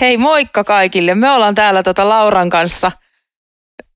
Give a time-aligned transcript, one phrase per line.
[0.00, 1.14] Hei moikka kaikille.
[1.14, 2.92] Me ollaan täällä tota Lauran kanssa.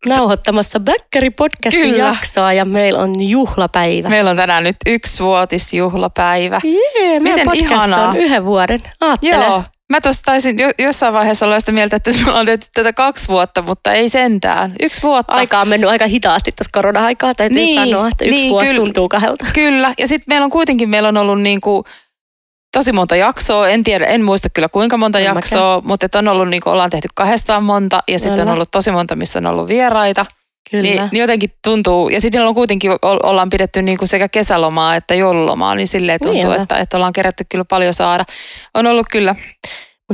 [0.06, 2.04] Nauhoittamassa Bäkkäri podcastin Kyllä.
[2.04, 4.08] jaksoa ja meillä on juhlapäivä.
[4.08, 6.60] Meillä on tänään nyt yksivuotisjuhlapäivä.
[6.64, 8.08] Jee, meidän Miten podcast ihanaa.
[8.08, 8.82] on yhden vuoden.
[9.00, 9.44] Aattele.
[9.44, 9.62] Joo.
[9.90, 13.28] Mä tuossa taisin jo, jossain vaiheessa olla sitä mieltä, että me ollaan tehty tätä kaksi
[13.28, 14.72] vuotta, mutta ei sentään.
[14.82, 15.32] Yksi vuotta.
[15.32, 18.80] Aika on mennyt aika hitaasti tässä korona-aikaa, täytyy Niin, sanoa, että yksi niin, vuosi kyllä.
[18.80, 19.46] tuntuu kahdelta.
[19.54, 19.94] Kyllä.
[19.98, 21.84] Ja sitten meillä on kuitenkin, meillä on ollut niinku
[22.74, 23.68] tosi monta jaksoa.
[23.68, 26.90] En tiedä, en muista kyllä kuinka monta En jaksoa, mutta et on ollut, niinku, ollaan
[26.90, 30.26] tehty kahdestaan monta ja sitten on ollut tosi monta, missä on ollut vieraita.
[30.70, 30.82] Kyllä.
[30.82, 35.74] Niin, niin jotenkin tuntuu, ja sitten on kuitenkin, ollaan pidetty niinku sekä kesälomaa että joululomaa,
[35.74, 38.24] niin silleen tuntuu, Niin että, että ollaan kerätty kyllä paljon saada.
[38.74, 39.34] On ollut kyllä,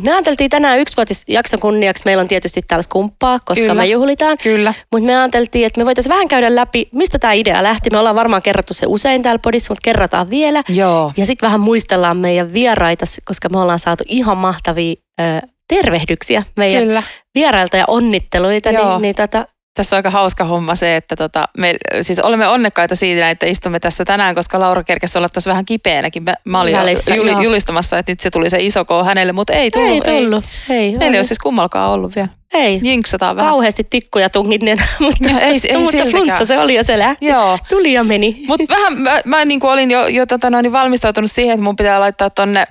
[0.01, 3.75] Mutta me ajateltiin tänään yksivuotisjakson kunniaksi, meillä on tietysti täällä skumppaa, koska Kyllä.
[3.75, 4.39] me juhlitaan.
[4.43, 4.75] kyllä.
[4.93, 7.91] Mutta me ajateltiin, että me voitaisiin vähän käydä läpi, mistä tämä idea lähti.
[7.91, 10.63] Me ollaan varmaan kerrottu se usein täällä podissa, mutta kerrataan vielä.
[10.69, 11.13] Joo.
[11.17, 15.25] Ja sitten vähän muistellaan meidän vieraita, koska me ollaan saatu ihan mahtavia ö,
[15.69, 17.03] tervehdyksiä meidän Kyllä.
[17.35, 18.71] vierailta ja onnitteluita.
[18.71, 18.91] Joo.
[18.93, 19.47] Niin, niin tota,
[19.81, 23.81] Tässä on aika hauska homma se, että tota, me, siis olemme onnekkaita siitä, että istumme
[23.81, 26.23] tässä tänään, koska Laura kerkesi olla tuossa vähän kipeänäkin.
[26.23, 27.33] Mä, mä olin Välissä, jo joo.
[27.33, 30.09] juli, julistamassa, että nyt se tuli se iso koo hänelle, mutta ei tullut.
[30.09, 30.45] ei tullut.
[30.71, 32.29] Ei, ei, Meillä ei ole siis kummalkaan ollut vielä.
[32.55, 32.81] ei.
[32.83, 33.51] Jinksataan vähän.
[33.51, 36.09] kauheasti tikkuja tunginnen, mutta, Joo, ei- ei mutta siltikään.
[36.11, 37.27] flunssa se oli se lähti.
[37.27, 37.59] Joo.
[37.69, 38.37] Tuli ja meni.
[38.47, 41.77] Mutta vähän, mä, mä niin kuin olin jo, jo tota noin, valmistautunut siihen, että mun
[41.77, 42.65] pitää laittaa tonne,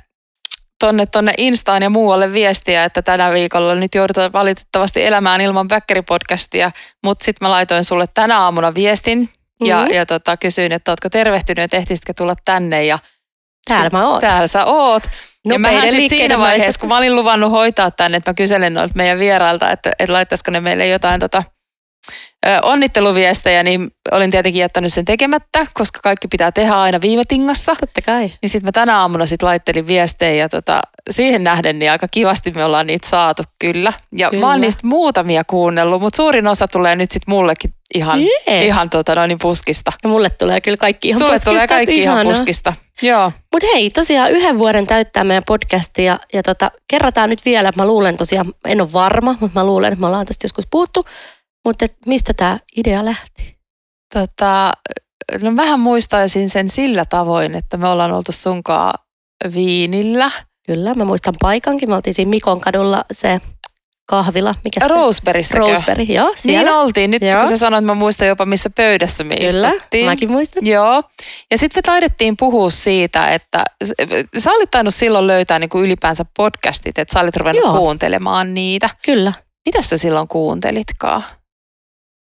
[0.80, 6.72] tonne, tonne Instaan ja muualle viestiä, että tänä viikolla nyt joudutaan valitettavasti elämään ilman Bäkkäri-podcastia,
[7.04, 9.30] mutta sitten mä laitoin sulle tänä aamuna viestin
[9.64, 9.94] ja, Mhm.
[9.94, 13.00] ja tota, kysyin, että ootko tervehtynyt, että ehtisitkö tulla tänne ja
[13.68, 14.22] Täällä mä oon.
[14.22, 15.04] täällä sä oot.
[15.04, 15.10] Ja
[15.46, 18.74] Nopeiden mähän sit liikkeiden siinä vaiheessa, kun mä olin luvannut hoitaa tänne, että mä kyselen
[18.74, 21.44] noilta meidän vierailta, että, että laittaisiko ne meille jotain tota,
[22.64, 27.76] onnitteluviestejä, niin olin tietenkin jättänyt sen tekemättä, koska kaikki pitää tehdä aina viime tingassa.
[27.76, 28.32] Totta kai.
[28.42, 32.52] Niin sitten mä tänä aamuna sit laittelin viestejä ja tota, siihen nähden niin aika kivasti
[32.56, 33.94] me ollaan niitä saatu kyllä.
[34.12, 34.46] Ja Kyllä.
[34.46, 38.66] mä oon niistä muutamia kuunnellut, mutta suurin osa tulee nyt sitten mullekin ihan, Jee.
[38.66, 39.92] ihan tota, noin puskista.
[40.04, 41.50] Ja mulle tulee kyllä kaikki ihan Sulle puskista.
[41.50, 42.34] tulee kaikki ihan ihanaa.
[42.34, 42.74] puskista.
[43.02, 43.32] Joo.
[43.52, 47.86] Mutta hei, tosiaan yhden vuoden täyttää meidän podcasti ja, ja tota, kerrataan nyt vielä, mä
[47.86, 51.06] luulen tosiaan, en ole varma, mutta mä luulen, että me ollaan tästä joskus puhuttu,
[51.70, 53.58] mutta mistä tämä idea lähti?
[54.14, 54.72] Tota,
[55.42, 58.94] no vähän muistaisin sen sillä tavoin, että me ollaan oltu sunkaa
[59.54, 60.32] viinillä.
[60.66, 63.42] Kyllä, mä muistan paikankin, me oltiin siinä Mikon kadulla se
[64.06, 64.94] kahvila, mikä se?
[64.94, 65.58] Roseberryssä.
[65.58, 66.70] Roseberry, joo, siellä.
[66.70, 67.12] Niin oltiin.
[67.12, 67.40] Nyt Joo.
[67.40, 70.06] kun sä sanoit, mä muistan jopa missä pöydässä me Kyllä, istuttiin.
[70.06, 70.66] mäkin muistan.
[70.68, 71.04] Joo.
[71.52, 73.64] Ja sitten me taidettiin puhua siitä, että
[74.38, 77.78] sä olit tainnut silloin löytää niin kuin ylipäänsä podcastit, että sä olit ruvennut Joo.
[77.78, 78.90] kuuntelemaan niitä.
[79.06, 79.34] Kyllä,
[79.66, 81.24] Mitä sä silloin kuuntelitkaan?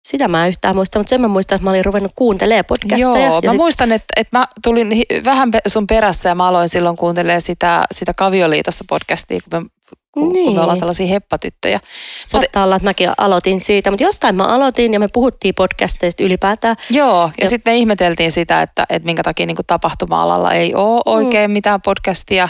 [0.05, 2.99] Sitä mä en yhtään muista, mutta sen mä muistan, että mä olin ruvennut kuuntelemaan podcasteja.
[3.25, 4.87] Joo, ja mä sit- muistan, että, että mä tulin
[5.25, 10.23] vähän sun perässä ja mä aloin silloin kuuntelemaan sitä, sitä Kavioliitossa podcastia, kun me, kun,
[10.23, 10.55] kun Niin.
[10.55, 11.79] me ollaan tällaisia heppatyttöjä.
[12.25, 16.75] Saattaa olla, että mäkin aloitin siitä, mutta jostain mä aloitin ja me puhuttiin podcasteista ylipäätään.
[16.89, 21.01] Joo, ja Ja- sitten me ihmeteltiin sitä, että, että minkä takia niin tapahtuma-alalla ei ole
[21.05, 22.49] oikein mitään podcastia.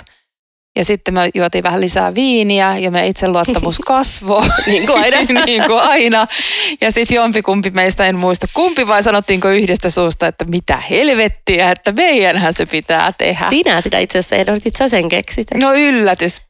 [0.76, 4.48] Ja sitten me juotiin vähän lisää viiniä ja me itseluottamus kasvoi.
[4.68, 5.18] Niin kuin aina.
[5.46, 6.28] niin kuin aina.
[6.82, 11.92] Ja sitten jompikumpi meistä, en muista kumpi vai sanottiinko yhdestä suusta, että mitä helvettiä, että
[11.92, 13.46] meidänhän se pitää tehdä.
[13.50, 15.48] Sinä sitä itse asiassa ehdotit, sä sen keksit.
[15.54, 16.42] No yllätys.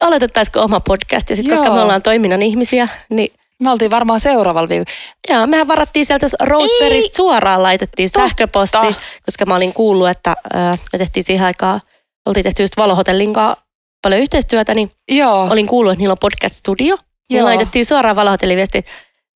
[0.00, 3.32] Aloitettaisiko oma podcast ja sitten koska me ollaan toiminnan ihmisiä, niin
[3.62, 4.90] Me oltiin varmaan seuraavalla viikolla.
[5.30, 8.28] Joo, mehän varattiin sieltä Roseberrystä suoraan, laitettiin Totta.
[8.28, 8.76] sähköposti,
[9.24, 11.80] koska mä olin kuullut, että ää, me tehtiin siihen aikaan,
[12.26, 13.64] oltiin tehty just Valohotellin kanssa
[14.02, 16.96] paljon yhteistyötä, niin Joo, olin kuullut, että niillä on podcast-studio.
[17.30, 18.90] Niin laitettiin suoraan Valohotellin viesti, että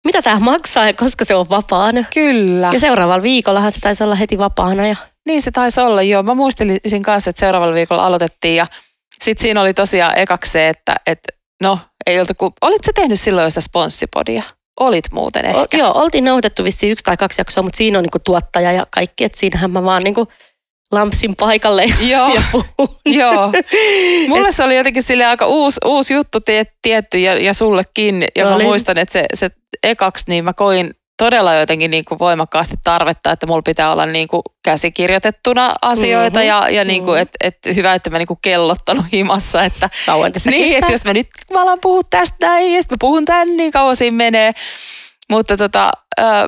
[0.05, 2.05] mitä tämä maksaa ja koska se on vapaana.
[2.15, 2.71] kyllä.
[2.73, 4.87] Ja seuraavalla viikollahan se taisi olla heti vapaana.
[4.87, 4.97] Ja
[5.27, 6.23] Niin se taisi olla, joo.
[6.23, 8.67] Mä muistelisin kanssa, että seuraavalla viikolla aloitettiin ja
[9.23, 11.33] sitten siinä oli tosiaan ekaksi se, että, että
[11.63, 12.53] no ei oltu ku...
[12.61, 14.43] Olit sä tehnyt silloin jo sitä sponssipodia?
[14.81, 15.77] Olit muuten o, ehkä.
[15.77, 19.25] joo, oltiin nauhoitettu vissiin yksi tai kaksi jaksoa, mutta siinä on niinku tuottaja ja kaikki,
[19.25, 20.29] että siinähän mä vaan niinku
[20.93, 22.89] lampsin paikalle ja, Joo, ja puhun.
[23.07, 23.53] joo.
[24.29, 28.25] Mulle se oli jotenkin sille aika uusi, uusi juttu tie, tietty ja, ja sullekin.
[28.37, 28.65] Ja mä Oli.
[28.65, 29.51] muistan, että se, se
[29.83, 34.29] ekaksi niin mä koin todella jotenkin niin kuin voimakkaasti tarvetta, että mulla pitää olla niin
[34.29, 37.23] kuin käsikirjoitettuna asioita Mhm, ja, ja niin kuin, mhm.
[37.23, 40.79] et, et hyvä, että mä niin kuin kellottanut himassa, että Kauan tässä niin, kestää.
[40.79, 43.73] että jos mä nyt mä alan puhua tästä näin ja sitten mä puhun tän, niin
[43.73, 44.53] kauan siinä menee.
[45.31, 45.91] Mutta tota,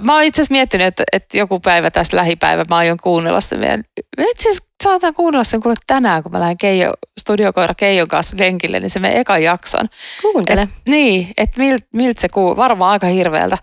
[0.05, 3.59] mä oon itse asiassa miettinyt, että, että joku päivä tässä lähipäivä mä aion kuunnella sen
[3.59, 3.85] meidän.
[4.19, 8.81] Itse asiassa saatan kuunnella sen kuule tänään, kun mä lähden Keijo, studiokoira Keijon kanssa lenkille,
[8.81, 9.89] niin se meidän ekan jakson.
[10.23, 10.63] Kuuntele.
[10.63, 12.57] Et, niin, että miltä milt se kuuluu.
[12.57, 13.59] Varmaan aika hirveältä.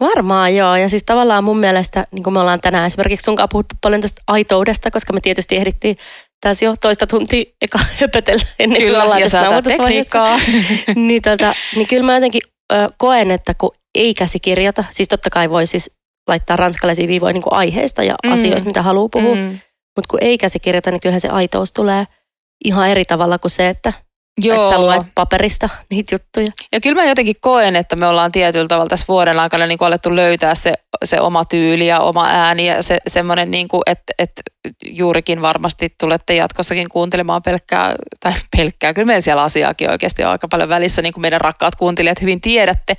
[0.00, 3.74] Varmaan joo, ja siis tavallaan mun mielestä, niin kuin me ollaan tänään esimerkiksi sunkaan puhuttu
[3.80, 5.96] paljon tästä aitoudesta, koska me tietysti ehdittiin
[6.40, 10.40] tässä jo toista tuntia eka höpötellä ennen kuin Kyllä, ollaan ja tässä tekniikkaa.
[10.94, 12.42] niin, tota, niin kyllä mä jotenkin
[12.72, 15.90] ö, koen, että kun ei käsikirjoita, siis totta kai voi siis
[16.28, 18.32] laittaa ranskalaisia viivoja niin kuin aiheista ja Mm.
[18.32, 19.58] asioista, mitä haluaa puhua, mm.
[19.96, 22.04] Mutta kun ei käsikirjoita, niin kyllähän se aitous tulee
[22.64, 23.92] ihan eri tavalla kuin se, että,
[24.42, 24.56] Joo.
[24.62, 26.46] että sä luet paperista niitä juttuja.
[26.72, 29.86] Ja kyllä mä jotenkin koen, että me ollaan tietyllä tavalla tässä vuoden aikana niin kuin
[29.86, 34.12] alettu löytää se, se oma tyyli ja oma ääni ja se, semmoinen, niin kuin, että,
[34.18, 34.42] että
[34.86, 40.48] juurikin varmasti tulette jatkossakin kuuntelemaan pelkkää, tai pelkkää, kyllä meidän siellä asiaakin oikeasti on aika
[40.48, 42.96] paljon välissä, niin kuin meidän rakkaat kuuntelijat hyvin tiedätte,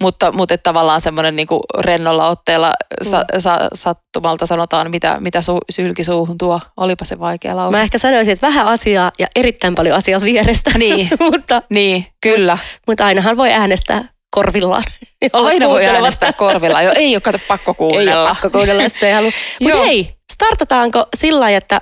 [0.00, 2.72] mutta, mutta että tavallaan semmoinen niin kuin rennolla otteella
[3.02, 7.76] sa, sa, sattumalta sanotaan, mitä, mitä su, sylki suuhun tuo, olipa se vaikea lause.
[7.78, 11.08] Mä ehkä sanoisin, että vähän asiaa ja erittäin paljon asiaa vierestä, Niin.
[11.32, 12.58] mutta, Niin, kyllä.
[12.86, 14.84] mutta ainahan voi äänestää korvillaan.
[15.32, 16.82] Aina voi äänestää korvilla.
[16.82, 18.20] Jo, ei ole kato pakko Ei kuunnella.
[18.22, 19.30] ole pakko kuunnella, jos ei halua.
[19.62, 21.80] Mutta hei, startataanko sillä lailla, että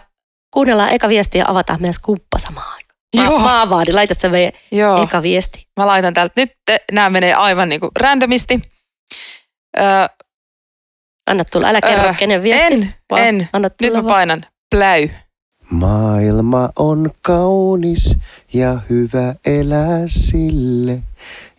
[0.55, 2.99] kuunnellaan eka viesti ja avataan meidän skumppa samaan aikaan.
[3.15, 3.39] Joo.
[3.39, 5.03] Mä, mä avaan, niin laita se meidän Joo.
[5.03, 5.67] eka viesti.
[5.77, 6.33] Mä laitan täältä.
[6.37, 6.53] Nyt
[6.93, 8.63] nämä menee aivan niin kuin randomisti.
[9.79, 9.85] Öö,
[11.31, 12.75] Anna tulla, älä kerro Öö, kenen viesti.
[12.75, 13.49] en, vaan en.
[13.53, 14.15] Anna Nyt tulla mä vaan.
[14.15, 14.41] painan
[14.71, 15.09] pläy.
[15.71, 18.17] Maailma on kaunis
[18.53, 20.99] ja hyvä elää sille,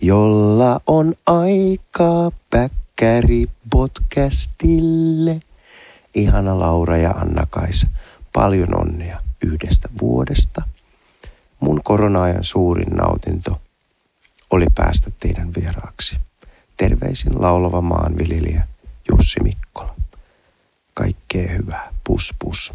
[0.01, 5.39] jolla on aikaa päkkäri podcastille.
[6.13, 7.87] Ihana Laura ja Anna-Kaisa,
[8.33, 10.61] paljon onnea yhdestä vuodesta.
[11.59, 13.61] Mun korona-ajan suurin nautinto
[14.49, 16.17] oli päästä teidän vieraaksi.
[16.77, 18.67] Terveisin laulava maanviljelijä
[19.11, 19.95] Jussi Mikkola.
[20.93, 21.93] Kaikkea hyvää.
[22.03, 22.73] Pus pus.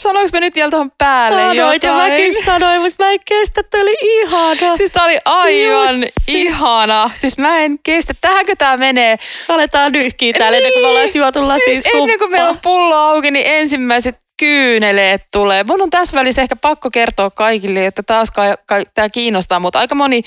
[0.00, 2.12] Sanoinko mä nyt vielä tuohon päälle Sanoit ja jotain?
[2.12, 4.76] mäkin sanoin, mutta mä en kestä, toi oli ihana.
[4.76, 6.42] Siis tää oli aivan Jussi.
[6.42, 7.10] ihana.
[7.14, 8.14] Siis mä en kestä.
[8.20, 9.16] Tähänkö tää menee?
[9.48, 13.30] Aletaan nyhkiä täällä ennen kuin me ollaan juotu siis ennen kuin meillä on pullo auki,
[13.30, 15.64] niin ensimmäiset kyyneleet tulee.
[15.64, 19.78] Mun on tässä välissä ehkä pakko kertoa kaikille, että taas kai, kai, tämä kiinnostaa, mutta
[19.78, 20.22] aika moni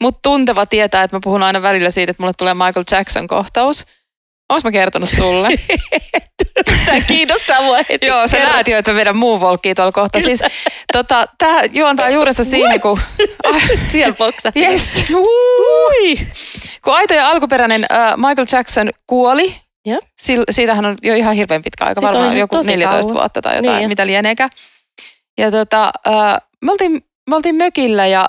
[0.00, 3.86] mut tunteva tietää, että mä puhun aina välillä siitä, että mulle tulee Michael Jackson kohtaus.
[4.48, 5.48] Onko mä kertonut sulle?
[6.86, 8.06] Tää kiinnostaa mua heti.
[8.06, 10.20] Joo, sä näet jo, että mä vedän muun volkkiin tuolla kohta.
[10.20, 10.40] Siis,
[10.92, 13.00] tota, tämä juontaa juurensa siihen, kun...
[13.44, 13.60] Ai,
[13.92, 14.52] Siellä boksa.
[14.56, 16.16] yes, Ui.
[16.84, 19.56] kun aito ja alkuperäinen äh, Michael Jackson kuoli.
[20.24, 23.14] Sil, siitähän on jo ihan hirveän pitkä aika, Siitä varmaan joku tosi 14 kauan.
[23.20, 24.50] vuotta tai jotain, Niin mitä lieneekään.
[25.38, 28.28] Ja tota, äh, me, oltiin, me oltiin mökillä ja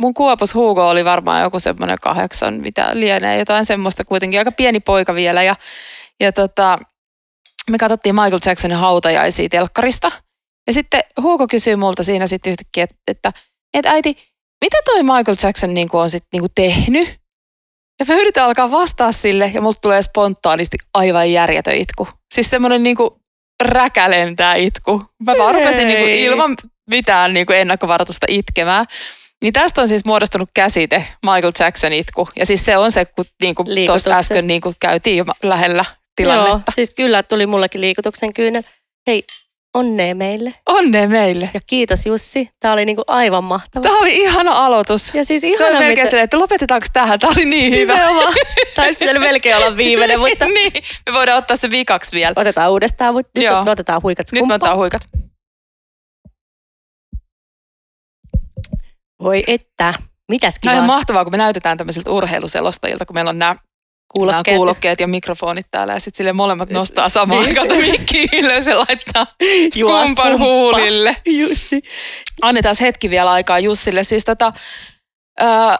[0.00, 4.80] mun kuopus Hugo oli varmaan joku semmoinen kahdeksan, mitä lienee, jotain semmoista kuitenkin, aika pieni
[4.80, 5.42] poika vielä.
[5.42, 5.56] Ja,
[6.20, 6.78] ja tota,
[7.70, 10.12] me katsottiin Michael Jacksonin hautajaisia telkkarista.
[10.66, 13.32] Ja sitten Hugo kysyi multa siinä sitten yhtäkkiä, että, että,
[13.74, 14.16] että äiti,
[14.64, 17.20] mitä toi Michael Jackson niin on sitten niin tehnyt?
[18.00, 22.08] Ja mä yritän alkaa vastaa sille ja multa tulee spontaanisti aivan järjetön itku.
[22.34, 22.96] Siis semmoinen niin
[23.62, 25.02] räkälentää itku.
[25.26, 26.56] Mä vaan rupesin niin ilman
[26.86, 28.86] mitään niin ennakkovaroitusta itkemään.
[29.42, 32.28] Niin tästä on siis muodostunut käsite Michael Jackson itku.
[32.36, 35.84] Ja siis se on se, kun niin kuin tuossa äsken niin kuin käytiin jo lähellä
[35.88, 36.72] Joo, tilannetta.
[36.74, 38.62] siis kyllä tuli mullekin liikutuksen kyynel.
[39.06, 39.24] Hei,
[39.74, 40.54] onnea meille.
[40.68, 41.50] Onnea meille.
[41.54, 42.48] Ja kiitos Jussi.
[42.60, 43.82] Tää oli niinku aivan mahtava.
[43.82, 45.14] Tämä oli ihana aloitus.
[45.14, 46.06] Ja siis Tämä ihana, melkein miten...
[46.06, 47.20] silleen, että lopetetaanko tähän.
[47.20, 47.94] Tämä oli niin hyvä.
[47.94, 48.34] Nimenomaan.
[48.74, 50.72] Tämä olisi pitänyt melkein olla viimeinen, mutta niin,
[51.08, 52.32] me voidaan ottaa se vikaksi vielä.
[52.36, 53.14] otetaan uudestaan.
[53.14, 53.64] Mutta nyt Joo.
[53.64, 55.02] me otetaan huikat Nyt me otetaan huikat.
[59.22, 59.94] Voi että.
[60.28, 63.56] Mitäs Tämä on kivaa mahtavaa, kun me näytetään tämmöisiltä urheiluselostajilta, kun meillä on nämä
[64.14, 64.46] kuulokkeet.
[64.46, 67.58] nämä kuulokkeet ja mikrofonit täällä ja sitten sille molemmat nostaa samaan Niin.
[67.60, 69.26] aikaan mikki ylös ja laittaa
[69.74, 71.16] skumpan huulille.
[71.26, 71.80] Justi.
[72.42, 74.04] Annetaan hetki vielä aikaa Jussille.
[74.04, 74.52] Siis tota,
[75.40, 75.78] ää,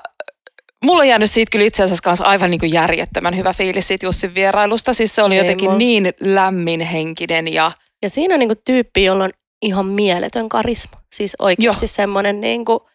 [0.85, 4.07] mulla on jäänyt siitä kyllä itse asiassa kanssa aivan niin kuin järjettömän hyvä fiilis siitä
[4.07, 4.95] Jussin vierailusta.
[4.95, 7.73] Siis se oli Ei jotenkin niin lämminhenkinen ja
[8.03, 9.31] Ja siinä on niinku tyyppi, jolla on
[9.63, 11.01] ihan mieletön karisma.
[11.15, 12.89] Siis oikeasti semmoinen, niinku,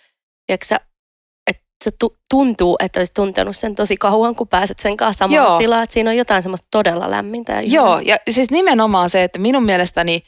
[0.47, 0.75] tiedätkö,
[1.47, 5.35] että se tu- tuntuu, että olisi tuntenut sen tosi kauan, kun pääset sen kanssa samaan
[5.47, 5.57] Joo.
[5.57, 5.83] tilaan.
[5.83, 7.53] Että siinä on jotain semmoista todella lämmintä.
[7.53, 10.21] Ja Joo, ja siis nimenomaan se, että minun mielestäni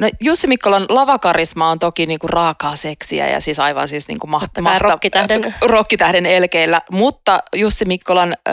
[0.00, 4.40] No Jussi Mikkolan lavakarisma on toki niinku raakaa seksiä ja siis aivan siis niinku maht-
[4.40, 5.54] Totta kai rokkitähden.
[5.66, 8.52] rokkitähden elkeillä, mutta Jussi Mikkolan ö,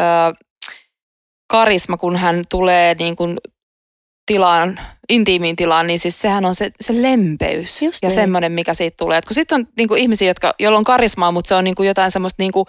[1.51, 3.38] karisma, kun hän tulee niin kuin
[4.25, 8.15] tilaan, intiimiin tilaan, niin siis sehän on se, se lempeys Just ja niin.
[8.15, 9.17] semmoinen, mikä siitä tulee.
[9.17, 11.75] Et kun sitten on niin kuin ihmisiä, jotka, joilla on karismaa, mutta se on niin
[11.75, 12.65] kuin jotain semmoista niin kuin,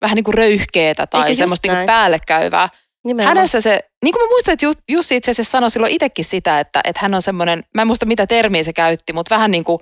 [0.00, 1.86] vähän niin kuin röyhkeetä tai Eikö just semmoista niin kuin näin?
[1.86, 2.68] päällekäyvää.
[3.04, 3.36] Nimenomaan.
[3.36, 6.60] Hänessä se, niin kuin mä muistan, että Ju- Jussi itse asiassa sanoi silloin itsekin sitä,
[6.60, 9.64] että, että hän on semmoinen, mä en muista mitä termiä se käytti, mutta vähän niin
[9.64, 9.78] kuin,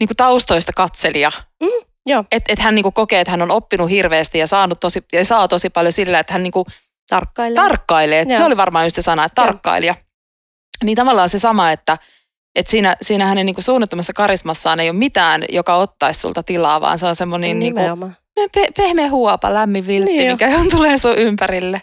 [0.00, 1.30] niin kuin taustoista katselija.
[1.62, 1.68] Mm,
[2.06, 2.24] joo.
[2.32, 5.24] Että et hän niin kuin kokee, että hän on oppinut hirveästi ja, saanut tosi, ja
[5.24, 6.64] saa tosi paljon sillä, että hän niin kuin
[7.10, 7.54] Tarkkailee.
[7.54, 8.24] tarkkailee.
[8.36, 9.52] Se oli varmaan just se sana, että Joo.
[10.84, 11.98] Niin tavallaan se sama, että
[12.54, 16.98] Et siinä, siinä hänen niinku suunnattomassa karismassaan ei ole mitään, joka ottaisi sulta tilaa, vaan
[16.98, 18.16] se on semmoinen niinku Nimenomaan.
[18.54, 20.32] pe- pehmeä huopa, lämmin viltti, Niin jo.
[20.34, 21.82] mikä tulee sun ympärille.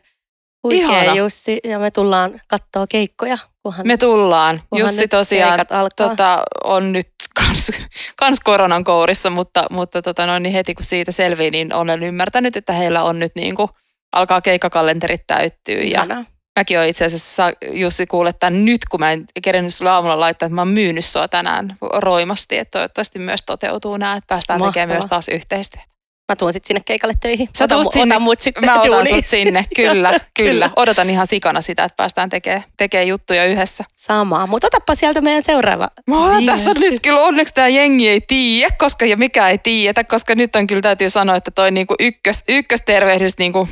[0.63, 1.13] Huikea ihana.
[1.15, 1.59] Jussi.
[1.63, 4.61] Ja me tullaan katsoa keikkoja, kunhan, Me tullaan.
[4.69, 5.59] kunhan Jussi tosiaan
[5.95, 7.71] tota, on nyt kans,
[8.19, 12.55] kans koronan kourissa, mutta, mutta tota, noin, niin heti kun siitä selvii, niin olen ymmärtänyt,
[12.57, 13.69] että heillä on nyt niin kuin,
[14.15, 15.75] alkaa keikkakalenterit täyttyä.
[15.75, 16.25] Ja Ihanaa.
[16.57, 20.45] Mäkin olen itse asiassa, Jussi, kuule tämän nyt, kun mä en kerennyt sulle aamulla laittaa,
[20.45, 24.71] että mä oon myynyt sua tänään roimasti, että toivottavasti myös toteutuu nämä, että päästään Mahtavaa.
[24.73, 25.87] tekemään myös taas yhteistyötä.
[26.31, 27.49] Mä tuon sitten sinne keikalle töihin.
[27.57, 28.15] Sä Ota tuut mu- sinne.
[28.15, 29.15] Ota mut sitten Mä otan duuniin.
[29.15, 30.19] sut sinne, kyllä, kyllä.
[30.39, 30.69] Kyllä.
[30.75, 33.83] Odotan ihan sikana sitä, että päästään tekemään tekee juttuja yhdessä.
[33.95, 36.79] Samaa, mutta otappa sieltä meidän seuraava Mä, tässä viesti.
[36.89, 40.67] nyt kyllä onneksi tämä jengi ei tiedä, koska ja mikä ei tiedetä, koska nyt on
[40.67, 43.67] kyllä täytyy sanoa, että toi niinku ykkös, ykköstervehdys niinku,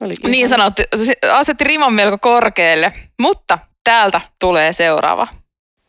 [0.00, 5.26] Oli niin sanottu, se asetti riman melko korkealle, mutta täältä tulee seuraava.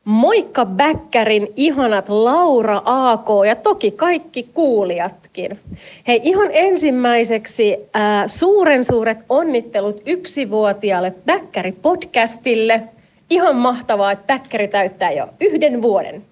[0.05, 5.59] Moikka Bäkkärin ihanat Laura AK ja toki kaikki kuulijatkin.
[6.07, 12.81] Hei ihan ensimmäiseksi ää, suuren suuret onnittelut yksivuotiaalle Bäkkäri-podcastille.
[13.29, 16.23] Ihan mahtavaa, että Bäkkäri täyttää jo yhden vuoden.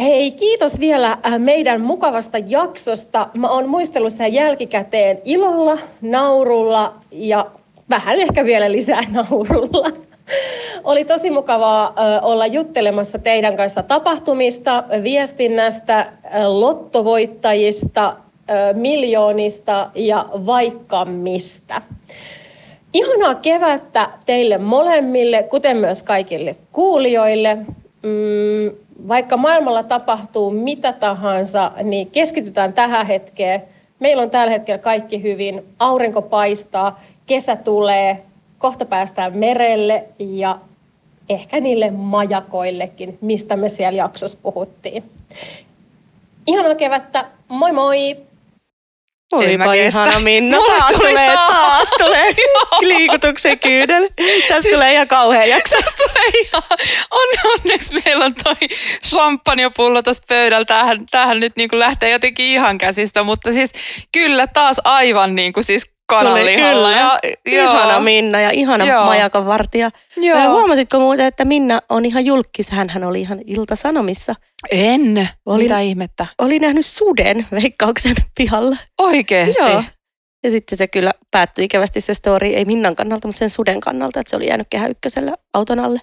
[0.00, 3.28] Hei, kiitos vielä äh, meidän mukavasta jaksosta.
[3.34, 7.46] Mä oon muistellut sen jälkikäteen ilolla, naurulla ja
[7.90, 9.90] vähän ehkä vielä lisää naurulla.
[10.84, 18.16] Oli tosi mukavaa ö, olla juttelemassa teidän kanssa tapahtumista, viestinnästä, ö, lottovoittajista,
[18.74, 21.82] miljoonista ja vaikka mistä.
[22.92, 27.58] Ihanaa kevättä teille molemmille, kuten myös kaikille kuulijoille.
[28.06, 28.76] Mm,
[29.08, 33.62] vaikka maailmalla tapahtuu mitä tahansa, niin keskitytään tähän hetkeen.
[33.98, 38.22] Meillä on tällä hetkellä kaikki hyvin, aurinko paistaa, kesä tulee,
[38.58, 40.58] kohta päästään merelle ja
[41.28, 45.04] ehkä niille majakoillekin, mistä me siellä jaksossa puhuttiin.
[46.46, 48.16] Ihanaa kevättä, moi moi!
[49.32, 50.56] Olipa ihana Minna.
[50.58, 51.52] Mulle Taas tulee, taas.
[51.52, 52.30] taas tulee
[52.80, 54.08] liikutuksen kyydel.
[54.48, 55.76] Tästä Siis- tulee ihan kauhean jakso.
[55.76, 56.62] Tästä tulee ihan,
[57.10, 58.54] on, onneksi meillä on toi
[59.06, 60.64] champagnepullo tuossa pöydällä.
[60.64, 63.72] Tämähän, tämähän nyt niin kuin lähtee jotenkin ihan käsistä, mutta siis
[64.12, 66.88] kyllä taas aivan niin kuin siis kananlihalla.
[66.88, 69.04] Tuli, Ja, Ihana Minna ja ihana Joo.
[69.04, 69.90] majakan vartija.
[70.16, 70.38] Joo.
[70.38, 72.70] Ja Huomasitko muuten, että Minna on ihan julkis?
[72.70, 74.34] Hänhän oli ihan Ilta-Sanomissa.
[74.70, 75.28] En.
[75.46, 76.26] Oli- Mitä ihmettä?
[76.38, 78.76] Oli nähnyt suden veikkauksen pihalla.
[78.98, 79.62] Oikeesti?
[79.62, 79.82] Joo.
[80.44, 84.20] Ja sitten se kyllä päättyi ikävästi se story, ei Minnan kannalta, mutta sen suden kannalta,
[84.20, 86.00] että se oli jäänyt kehä ykkösellä auton alle.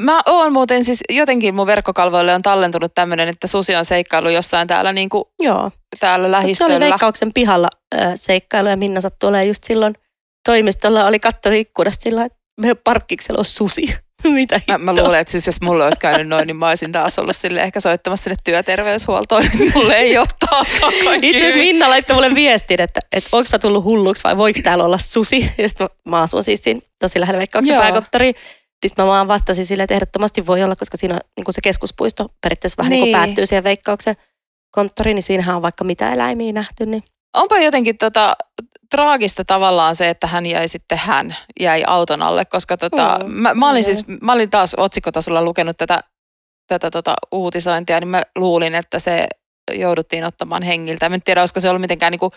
[0.00, 4.68] Mä oon muuten siis jotenkin mun verkkokalvoille on tallentunut tämmöinen, että susi on seikkailu jossain
[4.68, 5.70] täällä, niin kuin, Joo.
[6.00, 6.76] täällä Mut se lähistöllä.
[6.76, 7.68] oli veikkauksen pihalla
[8.00, 9.94] äh, seikkailu ja Minna sattui olemaan just silloin
[10.46, 13.94] toimistolla, oli kattonut ikkunasta sillä että meidän parkkiksella on susi.
[14.24, 17.18] Mitä Mä, mä luulen, että siis jos mulle olisi käynyt noin, niin mä olisin taas
[17.18, 19.44] ollut sille ehkä soittamassa sinne työterveyshuoltoon.
[19.74, 21.58] Mulle ei ole taaskaan kaikki Itse asiassa.
[21.58, 25.52] Minna laittoi mulle viestin, että, että onko mä tullut hulluksi vai voiko täällä olla susi.
[25.58, 28.02] Ja sitten mä, mä asun siis siinä tosi lähellä veikkauksen Joo.
[28.86, 31.60] Sitten mä vaan vastasin sille, että ehdottomasti voi olla, koska siinä on niin kuin se
[31.60, 33.02] keskuspuisto periaatteessa vähän niin.
[33.02, 33.14] Niin.
[33.14, 34.16] kuin päättyy siihen veikkauksen
[34.70, 36.86] konttoriin, niin siinähän on vaikka mitä eläimiä nähty.
[36.86, 37.02] Niin.
[37.34, 38.36] Onpa jotenkin tota,
[38.90, 43.54] traagista tavallaan se, että hän jäi sitten, hän jäi auton alle, koska tota, Mm, mä,
[43.54, 46.00] mä, olin siis, mä olin taas otsikkotasolla lukenut tätä,
[46.66, 49.28] tätä tota, uutisointia, niin mä luulin, että se
[49.72, 51.08] jouduttiin ottamaan hengiltä.
[51.08, 52.32] Mä en tiedä, olisiko se ollut mitenkään niinku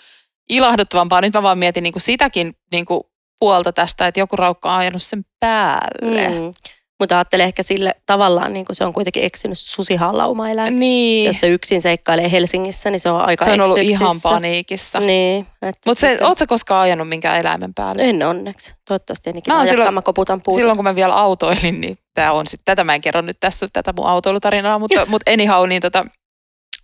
[0.50, 1.22] ilahduttavampaa.
[1.22, 5.26] Nyt mä vaan mietin niinku sitäkin niinku puolta tästä, että joku raukka on ajanut sen
[5.40, 6.28] päälle.
[6.30, 6.52] Mm.
[7.00, 10.80] Mutta ajattelen ehkä sille tavallaan, niin kuin se on kuitenkin eksynyt susihallaumaeläin.
[10.80, 14.04] Niin, Jos se yksin seikkailee Helsingissä, niin se on aika se on ollut eksyksissä.
[14.06, 15.00] ihan paniikissa.
[15.00, 15.48] Niin.
[15.86, 18.04] Mutta se, ootko sä koskaan ajanut minkään eläimen päälle?
[18.04, 18.74] En onneksi.
[18.88, 20.58] Toivottavasti en Mä ikinä ajakaan, silloin- mä koputan puuta.
[20.60, 23.68] Silloin kun mä vielä autoilin, niin tämä on sitten, tätä mä en kerro nyt tässä,
[23.74, 26.06] tätä mun autoilutarinaa, mutta, mutta anyhow, niin tota,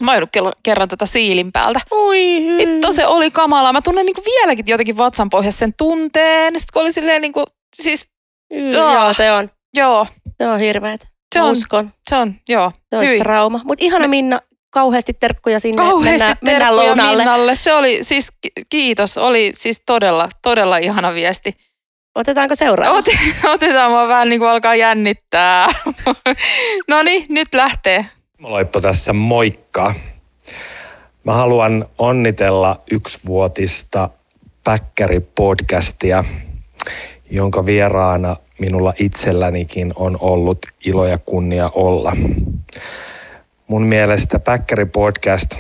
[0.02, 0.28] mä oon
[0.64, 1.80] kerran, tota siilin päältä.
[1.92, 2.18] Oi.
[2.58, 3.74] Vittu se oli kamalaa.
[3.74, 6.54] Mä tunnen niinku vieläkin jotenkin vatsan pohjassa sen tunteen.
[6.60, 7.44] Sitten kun oli silleen niinku,
[7.76, 8.08] siis
[8.54, 8.94] Hyi, Joo.
[8.94, 9.50] Joo, se on.
[9.74, 11.08] joo, Se on hirveet.
[11.36, 11.92] se on, uskon.
[12.10, 12.72] se on, joo.
[12.90, 13.62] Se on trauma.
[13.64, 14.40] Mutta ihana Minna,
[14.70, 15.84] kauheasti terkkuja sinne.
[15.84, 17.24] Kauheasti mennään, mennään terkkuja lounaalle.
[17.24, 17.56] Minnalle.
[17.56, 21.54] Se oli siis, ki- kiitos, oli siis todella, todella ihana viesti.
[22.16, 22.98] Otetaanko seuraava?
[22.98, 23.06] Ot,
[23.54, 25.74] otetaan mua vähän niin kuin alkaa jännittää.
[26.90, 28.06] no niin, nyt lähtee.
[28.42, 29.94] Loippo tässä moikka.
[31.24, 34.10] Mä haluan onnitella yksivuotista
[34.64, 36.24] Päkkäri-podcastia,
[37.30, 42.16] jonka vieraana minulla itsellänikin on ollut ilo ja kunnia olla.
[43.68, 45.56] Mun mielestä Päkkäri-podcast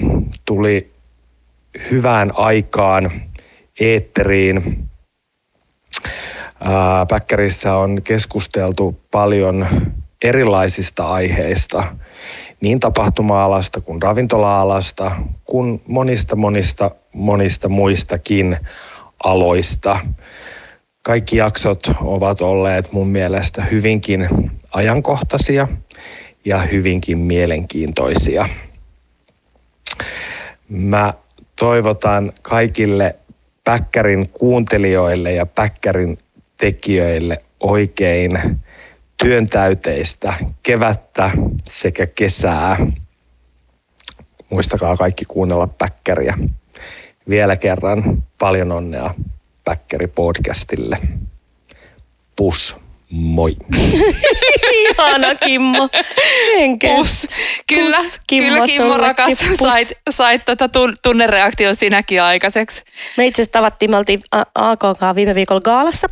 [0.45, 0.91] tuli
[1.91, 3.11] hyvään aikaan
[3.79, 4.89] eetteriin.
[7.09, 9.67] Päkkärissä on keskusteltu paljon
[10.23, 11.95] erilaisista aiheista,
[12.62, 15.12] niin tapahtuma-alasta kuin ravintola-alasta,
[15.46, 18.58] kuin monista monista monista muistakin
[19.24, 20.00] aloista.
[21.03, 24.30] Kaikki jaksot ovat olleet mun mielestä hyvinkin
[24.72, 25.68] ajankohtaisia
[26.46, 28.50] ja hyvinkin mielenkiintoisia.
[30.70, 31.13] Mä
[31.60, 33.15] toivotan kaikille
[33.63, 36.18] Päkkärin kuuntelijoille ja Päkkärin
[36.58, 38.32] tekijöille oikein
[39.23, 41.31] työntäyteistä kevättä
[41.69, 42.77] sekä kesää.
[44.49, 46.37] Muistakaa kaikki kuunnella Päkkäriä.
[47.29, 49.13] Vielä kerran paljon onnea
[49.63, 50.97] Päkkäri podcastille.
[52.35, 52.75] Pus,
[53.09, 53.55] moi.
[54.71, 55.89] Ihana Kimmo.
[56.59, 56.91] Henkes.
[56.91, 57.27] Pus.
[57.67, 59.57] Kyllä, Pus, Kimmo, kyllä Kimmo rakas, pus.
[59.57, 62.83] sait, sait tota tun- tunnereaktion sinäkin aikaiseksi.
[63.17, 66.07] Me itse asiassa tavattiin, me oltiin A- AKK viime viikolla gaalassa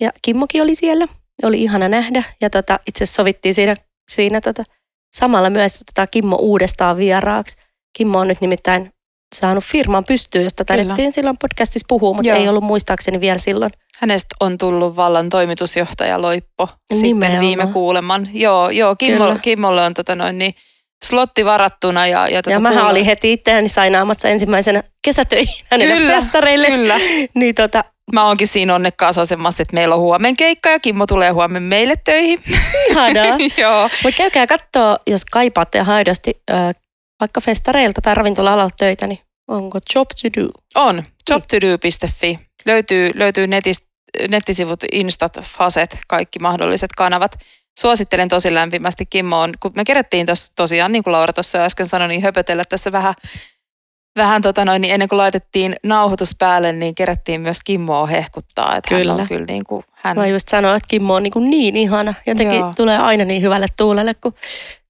[0.00, 1.06] ja Kimmokin oli siellä.
[1.42, 3.74] Oli ihana nähdä ja tota, itse asiassa sovittiin siinä,
[4.12, 4.62] siinä tota,
[5.16, 7.56] samalla myös tota Kimmo uudestaan vieraaksi.
[7.98, 8.90] Kimmo on nyt nimittäin
[9.34, 12.38] saanut firman pystyyn, josta taidettiin silloin podcastissa puhua, mutta Joo.
[12.38, 13.72] ei ollut muistaakseni vielä silloin.
[13.98, 17.40] Hänestä on tullut vallan toimitusjohtaja Loippo sitten Nimenomaan.
[17.40, 18.28] viime kuuleman.
[18.32, 19.38] Joo, joo Kimmo, Kyllä.
[19.42, 20.54] Kimmolle on tota noin, niin
[21.04, 22.06] slotti varattuna.
[22.06, 26.68] Ja, ja, tota ja mähän kuule- olin heti itseäni sainaamassa ensimmäisenä kesätöihin hänelle Kyllä, festareille.
[26.68, 26.94] Kyllä.
[27.34, 31.30] Niin tota, Mä oonkin siinä onnekkaassa asemassa, että meillä on huomen keikka ja Kimmo tulee
[31.30, 32.38] huomenna meille töihin.
[32.90, 33.38] ihanaa.
[33.58, 33.90] joo.
[34.02, 36.54] Mutta käykää katsoa, jos kaipaatte aidosti ö,
[37.20, 39.18] vaikka festareilta tai ravintola-alalta töitä, niin
[39.48, 40.48] onko job to do?
[40.74, 41.02] On.
[41.30, 42.36] jobtodo.fi.
[42.66, 43.84] Löytyy, löytyy netist,
[44.28, 47.34] nettisivut, instat, faset, kaikki mahdolliset kanavat.
[47.80, 49.06] Suosittelen tosi lämpimästi.
[49.06, 52.64] Kimmo on, kun me kerättiin tos, tosiaan, niin kuin Laura tuossa äsken sanoi, niin höpötellä
[52.64, 53.14] tässä vähän,
[54.16, 58.76] vähän tota noin, niin ennen kuin laitettiin nauhoitus päälle, niin kerättiin myös Kimmoa hehkuttaa.
[58.76, 59.12] Että Kyllä.
[59.12, 61.76] Hän on kyllä niin kuin, hän, Mä just sanoin, että Kimmo on niin, kuin niin
[61.76, 62.14] ihana.
[62.26, 62.72] Jotenkin Joo.
[62.76, 64.34] tulee aina niin hyvälle tuulelle, kun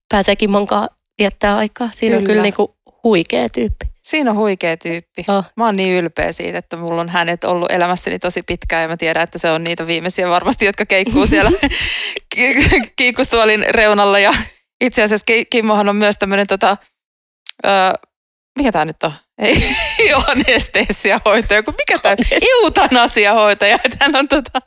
[0.09, 1.89] pääsee Kimmon kanssa viettää aikaa.
[1.93, 2.33] Siinä on Kyllä.
[2.33, 2.67] kyllä niin kuin
[3.03, 3.85] huikea tyyppi.
[4.03, 5.25] Siinä on huikea tyyppi.
[5.27, 5.45] Oh.
[5.57, 8.97] Mä oon niin ylpeä siitä, että mulla on hänet ollut elämässäni tosi pitkään ja mä
[8.97, 11.51] tiedän, että se on niitä viimeisiä varmasti, jotka keikkuu siellä
[12.35, 14.19] ki- kiikkustuolin reunalla.
[14.19, 14.33] Ja
[14.81, 16.77] itse asiassa Ki- Kimmohan on myös tämmöinen tota,
[17.65, 17.69] ö,
[18.57, 19.11] mikä tämä nyt on?
[19.39, 19.63] Ei,
[20.15, 22.15] ole anestesiahoitaja, kun mikä tämä
[22.63, 23.75] eutanasiahoitaja.
[23.85, 24.61] Että hän on tota,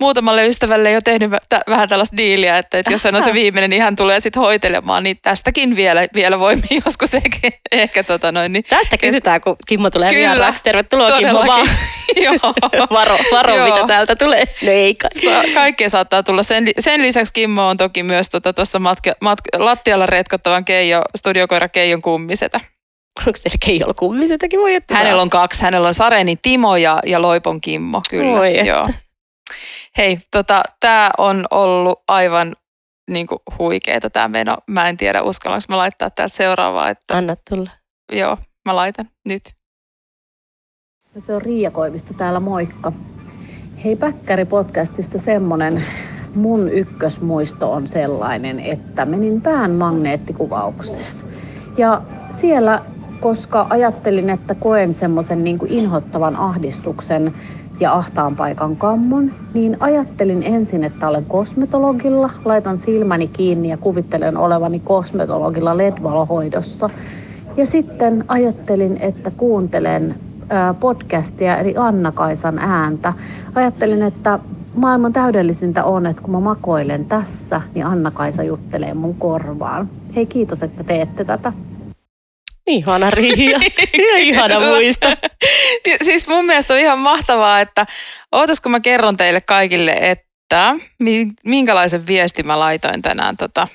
[0.00, 3.70] muutamalle ystävälle jo tehnyt tä- vähän tällaista diiliä, että, että jos hän on se viimeinen,
[3.70, 5.02] niin hän tulee sitten hoitelemaan.
[5.02, 9.90] Niin tästäkin vielä, vielä voimme joskus ehkä, ehkä tota noin, niin Tästä kysytään, kun Kimmo
[9.90, 10.30] tulee Kyllä.
[10.32, 10.62] vieraaksi.
[10.64, 11.68] Tervetuloa Kimmo vaan.
[12.24, 12.34] Joo.
[12.90, 13.74] Varo, varo Joo.
[13.74, 14.44] mitä täältä tulee.
[14.62, 15.10] No ei kai.
[15.24, 16.42] Sa- Kaikkea saattaa tulla.
[16.42, 21.68] Sen, sen lisäksi Kimmo on toki myös tuossa tota, matka, matka, lattialla retkottavan Keijo, studiokoira
[21.68, 22.60] Keijon kummisetä.
[23.26, 24.60] Onko teillä Keijolla kummisetäkin?
[24.60, 25.62] Voi että Hänellä on kaksi.
[25.62, 28.02] Hänellä on Sareni Timo ja, ja Loipon Kimmo.
[28.10, 28.40] Kyllä.
[28.40, 28.70] Oi että.
[28.70, 28.86] Joo.
[29.96, 32.56] Hei, tota, tämä on ollut aivan
[33.10, 34.56] niin kuin huikeeta tämä meno.
[34.66, 37.70] Mä en tiedä, uskallanko mä laittaa täältä seuraavaa, että Anna tulla.
[38.12, 39.42] joo, mä laitan nyt.
[41.14, 42.92] No se on Riia Koivisto täällä, moikka.
[43.84, 45.84] Hei Päkkäri-podcastista semmonen,
[46.34, 51.06] mun ykkösmuisto on sellainen, että menin pään magneettikuvaukseen.
[51.78, 52.02] Ja
[52.40, 52.84] siellä,
[53.22, 57.34] koska ajattelin, että koen semmoisen niin inhottavan ahdistuksen
[57.80, 64.36] ja ahtaan paikan kammon, niin ajattelin ensin, että olen kosmetologilla, laitan silmäni kiinni ja kuvittelen
[64.36, 66.90] olevani kosmetologilla LED-valohoidossa.
[67.56, 70.14] Ja sitten ajattelin, että kuuntelen
[70.80, 73.12] podcastia eli Anna-Kaisan ääntä.
[73.54, 74.38] Ajattelin, että
[74.74, 79.88] maailman täydellisintä on, että kun mä makoilen tässä, niin Anna-Kaisa juttelee mun korvaan.
[80.16, 81.52] Hei kiitos, että teette tätä.
[82.66, 83.58] Ihana Riia.
[84.18, 85.08] Ihana muisto.
[85.86, 87.86] Ja Siis mun mielestä on ihan mahtavaa, että
[88.32, 93.36] ootas kun mä kerron teille kaikille, että mi- minkälaisen viestin mä laitoin tänään.
[93.36, 93.68] Tota.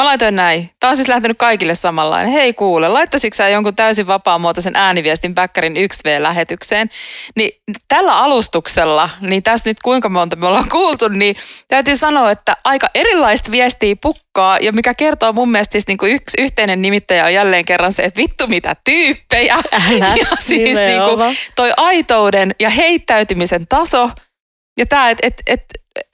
[0.00, 0.70] Mä laitoin näin.
[0.80, 2.32] Tää on siis lähtenyt kaikille samanlainen.
[2.32, 6.88] Hei kuule, laittaisitko sä jonkun täysin vapaamuotoisen ääniviestin Bäkkärin 1V-lähetykseen?
[7.36, 7.50] Niin
[7.88, 11.36] tällä alustuksella, niin tässä nyt kuinka monta me ollaan kuultu, niin
[11.68, 14.58] täytyy sanoa, että aika erilaista viestiä pukkaa.
[14.58, 18.02] Ja mikä kertoo mun mielestä siis niin kuin yksi yhteinen nimittäjä on jälleen kerran se,
[18.02, 19.54] että vittu mitä tyyppejä.
[19.72, 21.22] Älä, ja siis niinku,
[21.56, 24.10] toi aitouden ja heittäytymisen taso.
[24.78, 25.64] Ja tämä, että et, et,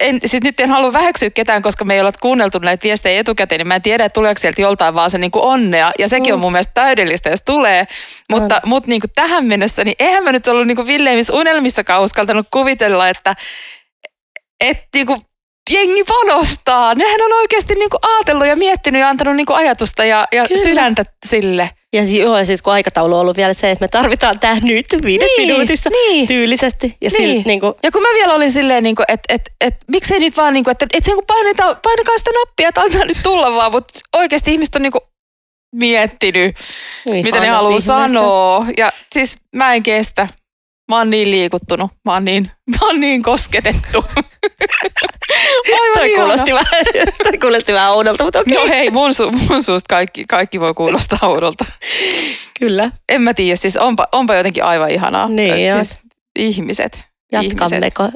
[0.01, 3.59] en, siis nyt en halua väheksyä ketään, koska me ei olla kuunneltu näitä viestejä etukäteen,
[3.59, 5.93] niin mä en tiedä, että tuleeko sieltä joltain vaan se niin kuin onnea.
[5.99, 7.87] Ja sekin on mun mielestä täydellistä, jos tulee.
[8.31, 12.03] Mutta, mutta niin kuin tähän mennessä, niin eihän mä nyt ollut niin kuin villeimmissä unelmissakaan
[12.03, 13.37] uskaltanut kuvitella, että
[14.61, 15.21] et, niin kuin
[15.71, 16.95] jengi panostaa.
[16.95, 20.49] Nehän on oikeasti niin kuin ajatellut ja miettinyt ja antanut niin kuin ajatusta ja, ja
[20.49, 20.62] Kyllä.
[20.62, 21.71] sydäntä sille.
[21.92, 25.29] Ja joo, siis kun aikataulu on ollut vielä se, että me tarvitaan tämä nyt viides
[25.37, 26.29] Niin, minuutissa niin.
[26.29, 26.96] tyylisesti.
[27.01, 27.31] Ja Niin.
[27.31, 27.42] niin.
[27.46, 30.55] niin kuin, Ja kun mä vielä olin silleen, niin että et, et, miksei nyt vaan,
[30.55, 33.72] niin kuin, että et sen kun painetaan, painakaa sitä nappia, että antaa nyt tulla vaan,
[33.72, 35.03] mutta oikeasti ihmiset on niin kuin
[35.74, 36.57] miettinyt,
[37.07, 38.66] mitä ne haluaa sanoa.
[38.77, 40.29] Ja siis mä en kestä.
[40.88, 44.05] Mä oon niin liikuttunut, mä oon niin, mä oon niin kosketettu.
[45.72, 46.24] Aivan Toi ihana.
[46.24, 46.85] kuulosti vähän,
[47.24, 48.55] toi kuulosti vähän oudolta, mutta okei.
[48.55, 51.64] No hei, mun, su, mun suusta kaikki, kaikki voi kuulostaa oudolta.
[52.59, 52.90] Kyllä.
[53.09, 55.29] En mä tiedä, siis onpa, onpa jotenkin aivan ihanaa.
[55.29, 55.98] Niin siis
[56.37, 56.94] ihmiset.
[56.94, 57.05] ihmiset.
[57.33, 58.09] Jatkammeko?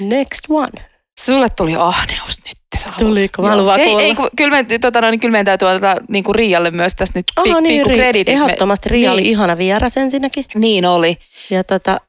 [0.00, 0.91] Next one.
[1.24, 2.56] Sulle tuli ahneus nyt.
[2.78, 2.98] Sä haluat.
[3.08, 3.42] Tuliko?
[3.42, 3.50] Mä Joo.
[3.50, 6.24] haluan vaan ei, ei, kun, kyllä, me, tota, no, niin, kyllä meidän täytyy antaa niin
[6.24, 7.98] kuin Rialle myös tässä nyt Aha, pik, niin, pikku.
[7.98, 9.30] Me- Ehdottomasti Riia oli niin.
[9.30, 10.44] ihana vieras ensinnäkin.
[10.54, 11.16] Niin oli.
[11.50, 12.00] Ja tota,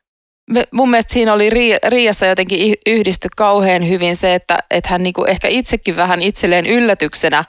[0.50, 5.04] Me, mun mielestä siinä oli Ri- Riassa jotenkin yhdisty kauhean hyvin se, että, että hän
[5.04, 7.44] niinku ehkä itsekin vähän itselleen yllätyksenä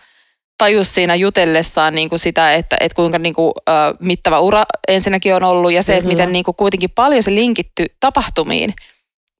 [0.58, 5.72] tajusi siinä jutellessaan niinku sitä, että, että kuinka niinku, ö, mittava ura ensinnäkin on ollut
[5.72, 8.74] ja se, että miten niinku kuitenkin paljon se linkitty tapahtumiin.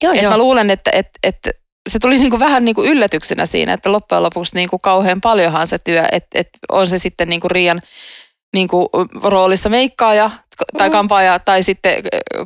[0.03, 0.31] joo, Et joo.
[0.31, 1.51] mä luulen, että, että, että
[1.91, 6.05] se tuli niinku vähän niinku yllätyksenä siinä, että loppujen lopuksi niinku kauhean paljonhan se työ,
[6.13, 7.83] että, että on se sitten niinku Rian
[8.55, 8.91] niinku
[9.23, 10.31] roolissa meikkaaja
[10.79, 10.93] tai Mm.
[10.93, 11.95] kampaaja tai sitten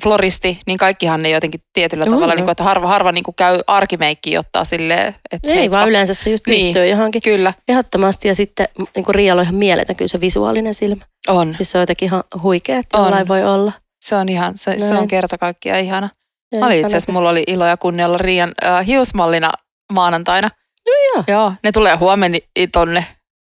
[0.02, 4.40] floristi, niin kaikkihan ne jotenkin tietyllä Joo, tavalla, niinku, että harva, harva niinku käy arkimeikkiä
[4.40, 5.76] ottaa silleen, että Ei heippa.
[5.76, 6.64] vaan yleensä se just Niin.
[6.64, 7.22] liittyy johonkin.
[7.22, 11.02] Kyllä, Ehdottomasti ja sitten niin kuin Rialla on ihan mieletön kyllä se visuaalinen silmä.
[11.28, 11.52] on.
[11.52, 13.28] Siis se on jotenkin ihan huikea, että On.
[13.28, 13.72] voi olla.
[14.04, 16.08] Se on ihan, se, se on kerta kaikkiaan ihana.
[16.58, 19.52] Mä olin itse asiassa, mulla oli ilo ja kunnia olla Rian äh, hiusmallina
[19.92, 20.50] maanantaina.
[20.86, 21.24] No joo.
[21.28, 22.38] Joo, ne tulee huomenna
[22.72, 23.06] tonne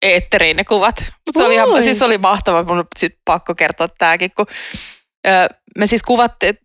[0.01, 0.95] eetteriin ne kuvat.
[0.99, 4.45] Mutta se oli, ihan, siis oli mahtava, mun sit pakko kertoa tääkin, kun
[5.27, 5.29] ö,
[5.77, 6.57] me siis kuvattiin,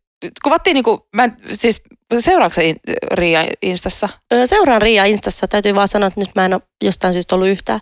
[0.42, 1.82] kuvattiin niinku, mä en, siis
[2.18, 2.76] seuraatko in,
[3.12, 4.08] Riia Instassa
[4.44, 5.48] Seuraan Riia Instassa.
[5.48, 7.80] Täytyy vaan sanoa, että nyt mä en ole jostain syystä ollut yhtään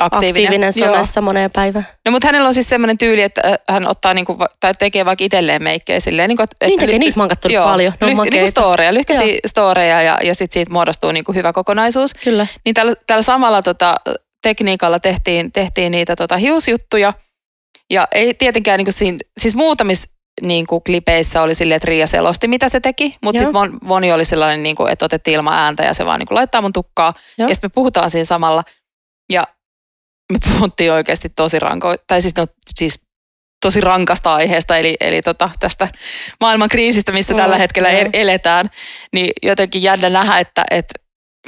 [0.00, 0.46] aktiivinen?
[0.46, 0.92] aktiivinen Joo.
[0.92, 1.86] somessa moneen päivään.
[2.04, 5.24] No mutta hänellä on siis semmoinen tyyli, että ö, hän ottaa niinku, tai tekee vaikka
[5.24, 6.28] itselleen meikkejä silleen.
[6.28, 7.92] Niinku, että, Niin tekee, niitä mä oon kattonut joo, paljon.
[7.92, 8.50] Ne on lyh, niinku makeita.
[8.50, 12.14] storeja, lyhkäisiä storeja ja, ja sitten siitä muodostuu niinku hyvä kokonaisuus.
[12.14, 12.46] Kyllä.
[12.64, 13.94] Niin tällä, tällä samalla tota,
[14.42, 17.12] tekniikalla tehtiin, tehtiin niitä tota, hiusjuttuja.
[17.90, 20.08] Ja ei tietenkään niin kuin siinä, siis muutamissa
[20.42, 23.16] niin kuin klipeissä oli silleen, että Riia selosti, mitä se teki.
[23.22, 23.48] Mutta Joo.
[23.48, 26.26] sitten mon, moni oli sellainen, niin kuin, että otettiin ilman ääntä ja se vaan niin
[26.26, 27.12] kuin laittaa mun tukkaa.
[27.38, 27.48] Joo.
[27.48, 28.62] Ja sitten me puhutaan siinä samalla.
[29.32, 29.46] Ja
[30.32, 32.98] me puhuttiin oikeasti tosi ranko, tai siis, no, siis
[33.64, 35.88] tosi rankasta aiheesta, eli, eli tota, tästä
[36.40, 38.00] maailman kriisistä, missä Mm, tällä hetkellä joo.
[38.00, 38.70] e- eletään,
[39.12, 40.94] niin jotenkin jännä nähdä, että, että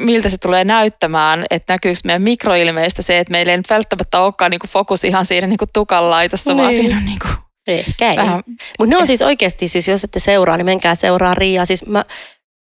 [0.01, 4.51] miltä se tulee näyttämään, että näkyykö meidän mikroilmeistä se, että meillä ei nyt välttämättä olekaan
[4.51, 6.81] niinku fokus ihan siinä niinku tukan laitossa, vaan Niin.
[6.83, 7.29] siinä on niinku
[7.67, 8.17] Ehkä ei.
[8.17, 8.43] vähän,
[8.79, 11.65] Mutta ne on siis oikeasti, siis jos ette seuraa, niin menkää seuraa Riiaa.
[11.65, 12.05] Siis mä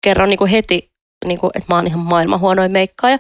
[0.04, 0.92] kerron niinku heti,
[1.26, 3.20] niinku, että mä oon ihan maailman huonoin meikkaaja.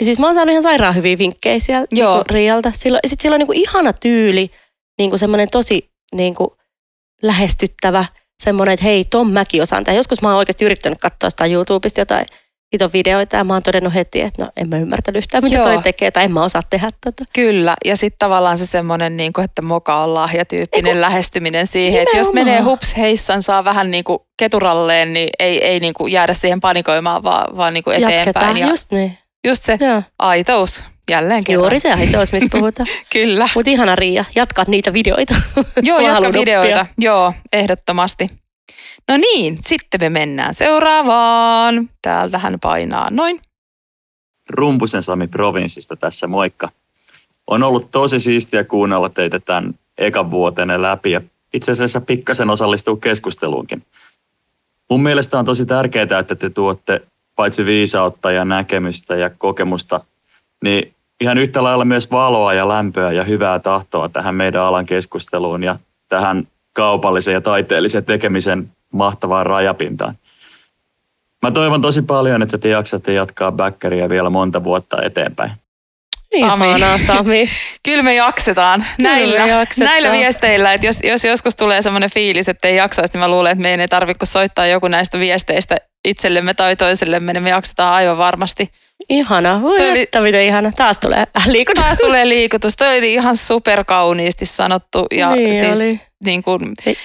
[0.00, 2.14] Niin siis mä oon saanut ihan sairaan hyviä vinkkejä siellä Joo.
[2.14, 2.72] niinku Rialta.
[2.74, 4.50] Sillä, sit sillä on niinku ihana tyyli,
[4.98, 6.56] niinku semmoinen tosi niinku
[7.22, 8.04] lähestyttävä,
[8.42, 9.96] semmoinen, että hei, Tom mäkin osaan tämä.
[9.96, 12.26] Joskus mä oon oikeasti yrittänyt katsoa sitä YouTubesta jotain
[12.72, 15.64] hiton videoita ja mä oon todennut heti, että no en mä ymmärtänyt yhtään, mitä Joo.
[15.64, 17.24] toi tekee tai en mä osaa tehdä tota.
[17.32, 17.74] kyllä.
[17.84, 22.60] Ja sitten tavallaan se semmoinen, niinku, että moka on lahjatyyppinen lähestyminen siihen, että jos menee
[22.60, 27.74] hups heissan, saa vähän niinku keturalleen, niin ei, ei niinku jäädä siihen panikoimaan, vaan, vaan
[27.74, 28.16] niinku eteenpäin.
[28.16, 29.18] Jatketaan, ja just niin.
[29.46, 30.02] Just se Joo.
[30.18, 31.62] aitous, jälleen kerran.
[31.62, 32.86] Juuri se aitous, mistä puhutaan.
[33.12, 33.48] Kyllä.
[33.54, 35.34] Mutta ihana Riia, jatkaa niitä videoita.
[35.82, 36.80] Joo, jatka videoita.
[36.80, 36.94] oppia.
[36.98, 38.28] Joo, ehdottomasti.
[39.08, 41.90] No niin, sitten me mennään seuraavaan.
[42.02, 43.40] Täältä hän painaa noin.
[44.50, 46.68] Rumpusen Sami provinssista tässä, moikka.
[47.46, 51.20] On ollut tosi siistiä kuunnella teitä tämän ekan vuotenne läpi ja
[51.54, 53.82] itse asiassa pikkasen osallistuu keskusteluunkin.
[54.90, 57.02] Mun mielestä on tosi tärkeää, että te tuotte
[57.42, 60.00] paitsi viisautta ja näkemystä ja kokemusta,
[60.64, 65.62] niin ihan yhtä lailla myös valoa ja lämpöä ja hyvää tahtoa tähän meidän alan keskusteluun
[65.62, 65.78] ja
[66.08, 70.18] tähän kaupallisen ja taiteellisen tekemisen mahtavaan rajapintaan.
[71.42, 75.52] Mä toivon tosi paljon, että te jaksatte jatkaa backeria vielä monta vuotta eteenpäin.
[76.40, 76.68] Sami.
[76.68, 77.48] Ihanaa Sami.
[77.84, 79.90] Kyllä me jaksetaan näillä, me jaksetaan.
[79.90, 80.72] näillä viesteillä.
[80.72, 83.80] Että jos, jos joskus tulee semmoinen fiilis, että ei jaksaisi, niin mä luulen, että meidän
[83.80, 85.76] ei tarvitse soittaa joku näistä viesteistä
[86.08, 88.70] itsellemme tai toisellemme, niin me jaksetaan aivan varmasti.
[89.08, 89.62] Ihana.
[89.62, 90.72] Voi oli- että miten ihana.
[90.76, 91.82] Taas tulee liikunta.
[91.82, 92.76] Taas tulee liikutus.
[92.76, 95.06] Toi oli ihan superkauniisti sanottu.
[95.14, 96.00] Ja Niin siis, oli.
[96.24, 96.60] Niin kuin,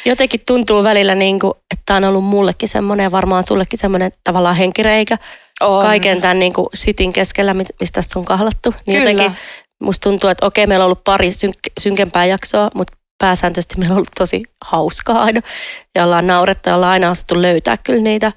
[0.05, 4.11] Jotenkin tuntuu välillä, niin kuin, että tämä on ollut mullekin semmoinen ja varmaan sullekin semmoinen
[4.23, 5.17] tavallaan henkireikä
[5.61, 5.85] on.
[5.85, 8.73] kaiken tämän niin kuin sitin keskellä, mistä on kahlattu.
[8.85, 9.11] Niin Kyllä.
[9.11, 9.37] jotenkin
[9.83, 13.97] musta tuntuu, että okei, meillä on ollut pari synk- synkempää jaksoa, mutta pääsääntöisesti meillä on
[13.97, 15.41] ollut tosi hauskaa aina.
[15.95, 18.31] Ja ollaan naurettu ja ollaan aina osattu löytää kyllä niitä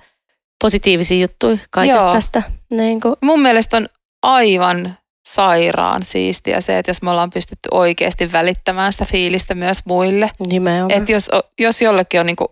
[0.61, 2.13] positiivisia juttuja kaikesta Joo.
[2.13, 2.43] tästä.
[2.71, 3.89] Niin kuin, mun mielestä on
[4.23, 4.97] aivan
[5.29, 10.31] sairaan siistiä se, että jos me ollaan pystytty oikeasti välittämään sitä fiilistä myös muille.
[10.47, 10.91] Nimenomaan.
[10.91, 12.49] Että jos, jos jollekin on niin kuin,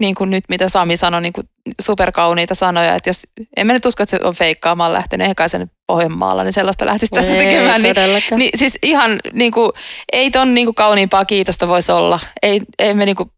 [0.00, 1.48] niin kuin nyt, mitä Sami sanoi, niin kuin
[1.80, 5.48] superkauniita sanoja, että jos, en mä nyt usko, että se on feikkaamaan lähtenyt, eikä kai
[5.48, 7.82] se nyt Pohjanmaalla, niin sellaista lähtisi tässä Ei tekemään.
[7.82, 7.94] Niin,
[8.36, 9.72] niin siis ihan niin kuin,
[10.12, 12.20] ei ton niin kuin kauniimpaa kiitosta voisi olla.
[12.42, 13.30] Ei, ei me niin kuin,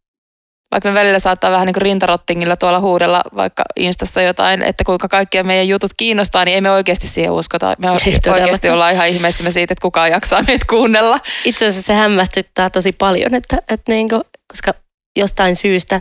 [0.70, 5.08] vaikka me välillä saattaa vähän niin kuin rintarottingilla tuolla huudella vaikka Instassa jotain, että kuinka
[5.08, 7.74] kaikkia meidän jutut kiinnostaa, niin ei me oikeasti siihen uskota.
[7.78, 11.20] Me Ei oikeasti ollaan ihan ihmeissämme siitä, että kukaan jaksaa meitä kuunnella.
[11.44, 14.74] Itse asiassa se hämmästyttää tosi paljon, että, että niinku, koska
[15.18, 16.00] jostain syystä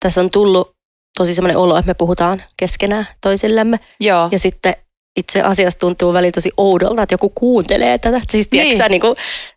[0.00, 0.76] tässä on tullut
[1.18, 3.80] tosi semmoinen olo, että me puhutaan keskenään toisillemme.
[4.00, 4.28] Joo.
[4.32, 4.74] Ja sitten
[5.16, 8.20] itse asiassa tuntuu välillä tosi oudolta, että joku kuuntelee tätä.
[8.30, 8.78] Siis Niin.
[8.78, 8.90] niin.
[8.90, 9.16] niinku,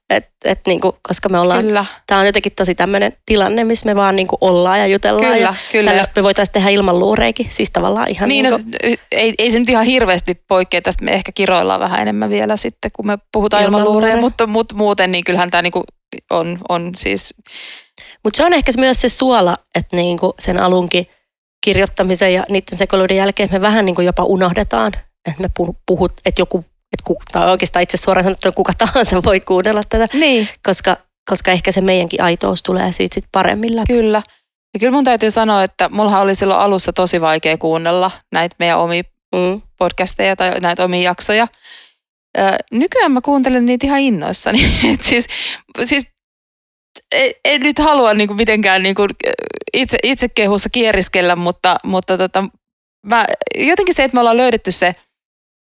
[0.10, 3.96] et, et niinku, koska me ollaan, Kyllä, tämä on jotenkin tosi tämmöinen tilanne, missä me
[3.96, 5.26] vaan niinku ollaan ja jutellaan.
[5.34, 5.92] kyllä, ja kyllä.
[5.92, 7.48] Tällaista me voitaisiin tehdä ilman luureikin.
[7.50, 11.06] Siis tavallaan ihan Niin, niinku, no, ei, ei se nyt ihan hirveästi poikkea tästä.
[11.06, 14.76] Me ehkä kiroillaan vähän enemmän vielä sitten, kun me puhutaan ilman, Ilman luureja, mutta, mutta
[14.76, 15.84] muuten niin kyllähän tämä niinku
[16.30, 17.34] on, on siis,
[18.24, 21.08] Mutta se on ehkä myös se suola, että niinku sen alunkin
[21.66, 24.92] kirjoittamisen ja niiden sekoiluiden jälkeen me vähän niinku jopa unohdetaan,
[25.30, 26.58] että me puhu- puhut, että joku,
[26.94, 30.98] että ku, tai oikeastaan itse suoraan sanottuna kuka tahansa voi kuunnella tätä, niin, koska,
[31.30, 33.94] koska ehkä se meidänkin aitous tulee siitä sit paremmin läpi.
[33.94, 34.22] kyllä.
[34.74, 38.80] Ja kyllä mun täytyy sanoa, että mullahan oli silloin alussa tosi vaikea kuunnella näitä meidän
[38.80, 39.04] omia
[39.36, 39.62] Mm.
[39.78, 41.48] podcasteja tai näitä omia jaksoja.
[42.38, 44.66] Ö, nykyään mä kuuntelen niitä ihan innoissani.
[44.94, 45.26] Et siis,
[45.86, 46.08] siis
[47.12, 49.02] en, en nyt halua niinku mitenkään niinku
[49.74, 52.44] itse, itse kehussa kieriskellä, mutta, mutta tota,
[53.06, 53.26] mä,
[53.58, 54.96] jotenkin se, että me ollaan löydetty se,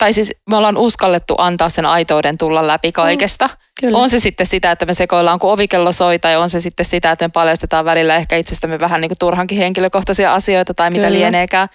[0.01, 3.51] tai siis me ollaan uskallettu antaa sen aitouden tulla läpi kaikesta.
[3.81, 3.99] Kyllä.
[3.99, 7.13] On se sitten sitä, että me sekoillaan kun ovikello soi, tai on se sitten sitä,
[7.13, 11.19] että me paljastetaan välillä ehkä itsestämme vähän niin kuin turhankin henkilökohtaisia asioita tai mitä Kyllä.
[11.19, 11.69] lieneekään.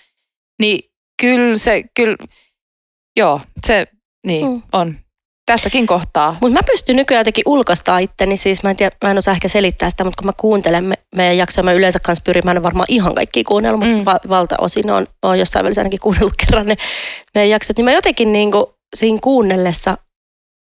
[0.60, 2.16] Niin kyllä se, kyllä,
[3.16, 3.88] joo, se
[4.28, 4.62] niin Mm.
[4.74, 4.96] on.
[5.45, 6.38] Tässäkin kohtaa.
[6.41, 9.47] Mutta mä pystyn nykyään jotenkin ulkoistaa itteni, siis mä en, tiedä, mä en osaa ehkä
[9.47, 12.63] selittää sitä, mutta kun mä kuuntelen me, meidän jaksoja, mä yleensä kanssa pyrin, mä en
[12.63, 13.99] varmaan ihan kaikki kuunnellut, mutta Mm.
[13.99, 14.05] mm.
[14.05, 16.75] va, valtaosin on, on jossain välissä ainakin kuunnellut kerran ne
[17.36, 19.97] meidän jaksot, niin mä jotenkin niinku, siinä kuunnellessa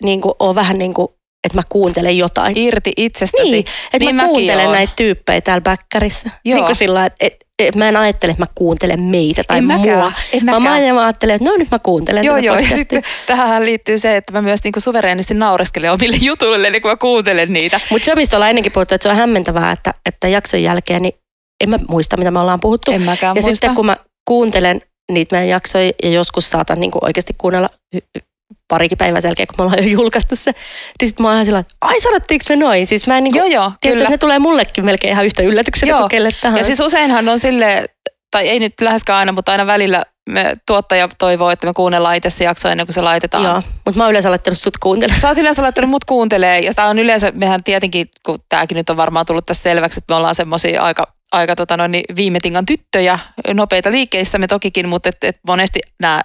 [0.02, 1.09] niinku, oon vähän niin kuin,
[1.44, 2.57] että mä kuuntelen jotain.
[2.59, 3.50] Irti itsestäsi.
[3.50, 4.72] Niin, että niin mä kuuntelen oon.
[4.74, 6.31] näitä tyyppejä täällä bäkkärissä.
[6.44, 6.55] Joo.
[6.57, 9.64] Niin kuin sillä että et, et, mä en ajattele, että mä kuuntelen meitä tai en
[9.64, 9.75] mua.
[10.33, 10.83] en Mä, mäkään.
[10.83, 12.55] mä, mä ajattelen, että no nyt mä kuuntelen Joo, joo.
[12.57, 12.77] Ja podcastia.
[12.79, 16.97] sitten tähän liittyy se, että mä myös niinku suvereenisti naureskelen omille jutuille, eli kun mä
[16.97, 17.81] kuuntelen niitä.
[17.90, 21.14] Mutta se, mistä ollaan ennenkin puhuttu, että se on hämmentävää, että, että jakson jälkeen, niin
[21.64, 22.90] en mä muista, mitä me ollaan puhuttu.
[22.92, 23.55] En mäkään ja muista.
[23.55, 23.97] sitten kun mä
[24.29, 24.81] kuuntelen
[25.12, 27.69] niitä meidän jaksoja ja joskus saatan niin oikeasti kuunnella
[28.68, 30.50] parikin päivää sen jälkeen, kun me ollaan jo julkaistu se,
[31.00, 32.87] niin sitten mä oon ihan sillä, että ai sanottiinko me noin?
[32.87, 33.96] Siis mä en niin kuin, joo, joo, kyllä.
[33.96, 35.98] että ne tulee mullekin melkein ihan yhtä yllätyksenä Joo.
[35.98, 36.61] kuin kelle tahansa.
[36.61, 37.85] Ja siis useinhan on sille
[38.31, 42.31] tai ei nyt läheskään aina, mutta aina välillä me, tuottaja toivoo, että me kuunnellaan itse
[42.31, 43.44] se jakso ennen kuin se laitetaan.
[43.44, 45.20] Joo, mutta mä oon yleensä laittanut sut kuuntelemaan.
[45.20, 48.90] Sä oot yleensä laittanut mut kuuntelee ja tämä on yleensä, mehän tietenkin, kun tämäkin nyt
[48.90, 52.40] on varmaan tullut tässä selväksi, että me ollaan semmoisia aika, aika tota noin, niin viime
[52.40, 53.18] tingan tyttöjä,
[53.55, 56.22] nopeita liikkeissä me tokikin, mutta et, et monesti nämä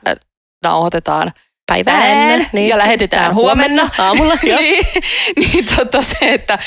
[0.63, 1.32] nauhoitetaan
[1.72, 2.48] Päivää tänään ennen.
[2.54, 2.68] Niin.
[2.68, 3.90] ja lähetetään huomenna.
[3.98, 4.60] Aamulla, joo.
[4.60, 4.86] niin,
[5.36, 6.60] niin tota se, että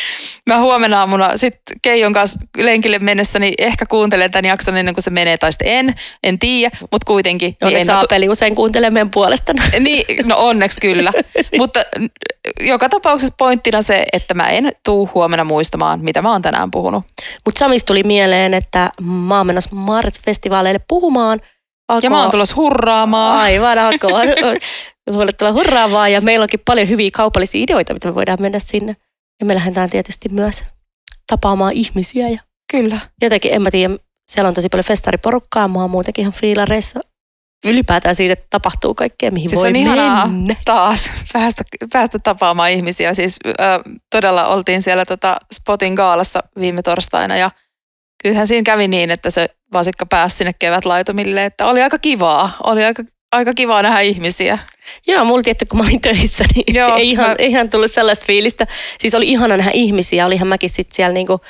[0.46, 5.02] mä huomenna aamuna sit Keijon kanssa lenkille mennessä, niin ehkä kuuntelen tämän jakson ennen kuin
[5.04, 7.48] se menee, tai sitten en, en tiedä, mutta kuitenkin.
[7.48, 9.52] Niin, Onneksi en, Aapeli usein kuuntelee meidän puolesta.
[9.80, 11.12] niin, no onneksi kyllä.
[11.58, 12.06] Mutta n-
[12.60, 17.04] joka tapauksessa pointtina se, että mä en tuu huomenna muistamaan, mitä mä oon tänään puhunut.
[17.44, 21.40] Mutta Samis tuli mieleen, että mä oon menossa Mars-festivaaleille puhumaan.
[22.02, 23.38] Ja mä oon tulossa hurraamaan.
[23.40, 24.26] Aivan, alkoon.
[25.10, 26.12] Luulettava hurraa vaan.
[26.12, 28.96] Ja meillä onkin paljon hyviä kaupallisia ideoita, mitä me voidaan mennä sinne.
[29.40, 30.62] Ja me lähdetään tietysti myös
[31.26, 32.28] tapaamaan ihmisiä.
[32.28, 32.38] Ja
[32.72, 32.98] Kyllä.
[33.22, 33.94] jotenkin, en mä tiedä,
[34.28, 35.68] siellä on tosi paljon festariporukkaa.
[35.68, 37.00] Mä oon muutenkin ihan fiilareissa
[37.66, 40.54] ylipäätään siitä, että tapahtuu kaikkea, mihin Siis voi on ihanaa mennä.
[40.64, 43.14] taas päästä, päästä tapaamaan ihmisiä.
[43.14, 43.52] Siis ö,
[44.10, 47.50] todella oltiin siellä tota Spotin gaalassa viime torstaina ja
[48.22, 52.56] kyllähän siinä kävi niin, että se vasikka pääsi sinne kevätlaitumille, että oli aika kivaa.
[52.64, 54.58] Oli aika, aika kivaa nähdä ihmisiä.
[55.06, 57.90] Joo, mulla tietty, kun mä olin töissä, niin Joo, ei, ihan, mä- ei ihan tullut
[57.90, 58.66] sellaista fiilistä.
[58.98, 61.40] Siis oli ihana nähdä ihmisiä, olihan mäkin sitten siellä niinku,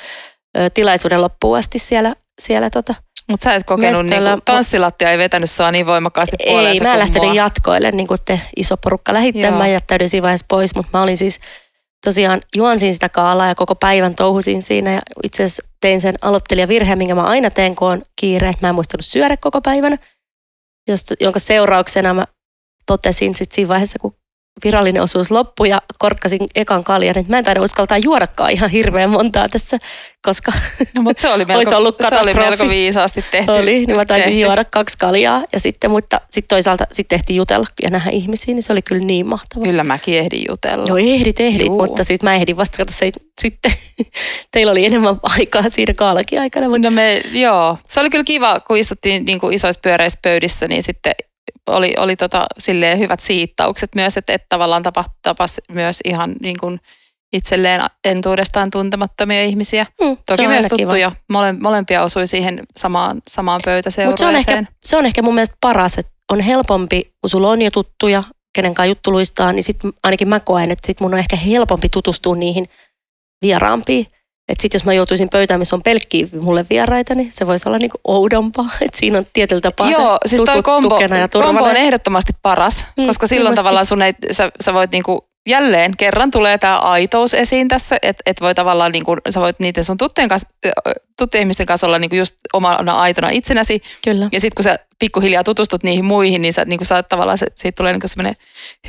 [0.73, 2.95] tilaisuuden loppuun asti siellä, siellä tota.
[3.31, 6.99] Mutta sä et kokenut, niinku, tanssilattia ei vetänyt sua niin voimakkaasti puoleensa Ei, mä en
[6.99, 7.33] lähtenyt mua.
[7.35, 9.41] jatkoille, niin kuin te iso porukka lähitte.
[9.41, 9.51] Joo.
[9.51, 11.39] Mä jättäydyin siinä vaiheessa pois, mutta mä olin siis
[12.05, 14.91] tosiaan juonsin sitä kaalaa ja koko päivän touhusin siinä.
[14.91, 18.69] Ja itse asiassa tein sen aloittelijavirheen, minkä mä aina teen, kun on kiire, että mä
[18.69, 19.97] en muistanut syödä koko päivänä.
[20.87, 22.25] Josta, jonka seurauksena mä
[22.85, 24.15] totesin sitten siinä vaiheessa, kun
[24.63, 29.09] virallinen osuus loppui ja korkkasin ekan kaljan, että mä en taida uskaltaa juodakaan ihan hirveän
[29.09, 29.77] montaa tässä,
[30.25, 30.51] koska
[30.95, 32.49] No, mutta se oli melko, Olisi ollut se oli katastrofi.
[32.49, 33.51] melko viisaasti tehty.
[33.51, 34.39] oli, niin mä taisin tehty.
[34.41, 38.63] juoda kaksi kaljaa ja sitten, mutta sitten toisaalta sitten tehtiin jutella ja nähdä ihmisiä, niin
[38.63, 39.65] se oli kyllä niin mahtavaa.
[39.65, 40.85] Kyllä mäkin ehdin jutella.
[40.87, 41.77] Joo, ehdit, ehdit, Juu.
[41.85, 43.71] mutta siis mä ehdin vasta, se, sitten
[44.51, 46.69] teillä oli enemmän aikaa siinä kaalakin aikana.
[46.69, 50.67] Mutta No me, joo, se oli kyllä kiva, kun istuttiin niin kuin isoissa pyöreissä pöydissä,
[50.67, 51.13] niin sitten
[51.67, 56.57] oli, oli tota, silleen hyvät siittaukset myös, että, että tavallaan tapa, tapas myös ihan niin
[56.59, 56.79] kuin
[57.33, 59.85] itselleen entuudestaan tuntemattomia ihmisiä.
[60.01, 60.77] mm, Toki myös kiva.
[60.77, 61.11] tuttuja.
[61.29, 64.57] Mole, molempia osui siihen samaan, samaan Mutta se on, pöytäseurueeseen.
[64.57, 68.23] ehkä, se on ehkä mun mielestä paras, että on helpompi, kun sulla on jo tuttuja,
[68.55, 71.89] kenen kanssa juttu luistaa, niin sit ainakin mä koen, että sit mun on ehkä helpompi
[71.89, 72.69] tutustua niihin
[73.41, 74.05] vieraampiin.
[74.49, 77.77] Että sit jos mä joutuisin pöytään, missä on pelkkiä mulle vieraita, niin se voisi olla
[77.77, 78.65] niinku oudompaa.
[78.81, 81.79] Että siinä on tietyllä tapaa Joo, se siis toi kombo, tukena ja kombo on turvana.
[81.79, 86.57] ehdottomasti paras, Mm, koska silloin tavallaan sun ei, sä, sä voit niinku, jälleen kerran tulee
[86.57, 90.47] tämä aitous esiin tässä, että et voi tavallaan niinku, sä voit niiden sun tuttujen, kanssa,
[91.17, 93.81] tuttujen ihmisten kanssa olla niinku just omana aitona itsenäsi.
[94.03, 94.29] Kyllä.
[94.31, 97.75] Ja sitten kun sä pikkuhiljaa tutustut niihin muihin, niin sä, niinku, sä tavallaan, se, siitä
[97.75, 98.35] tulee niinku semmoinen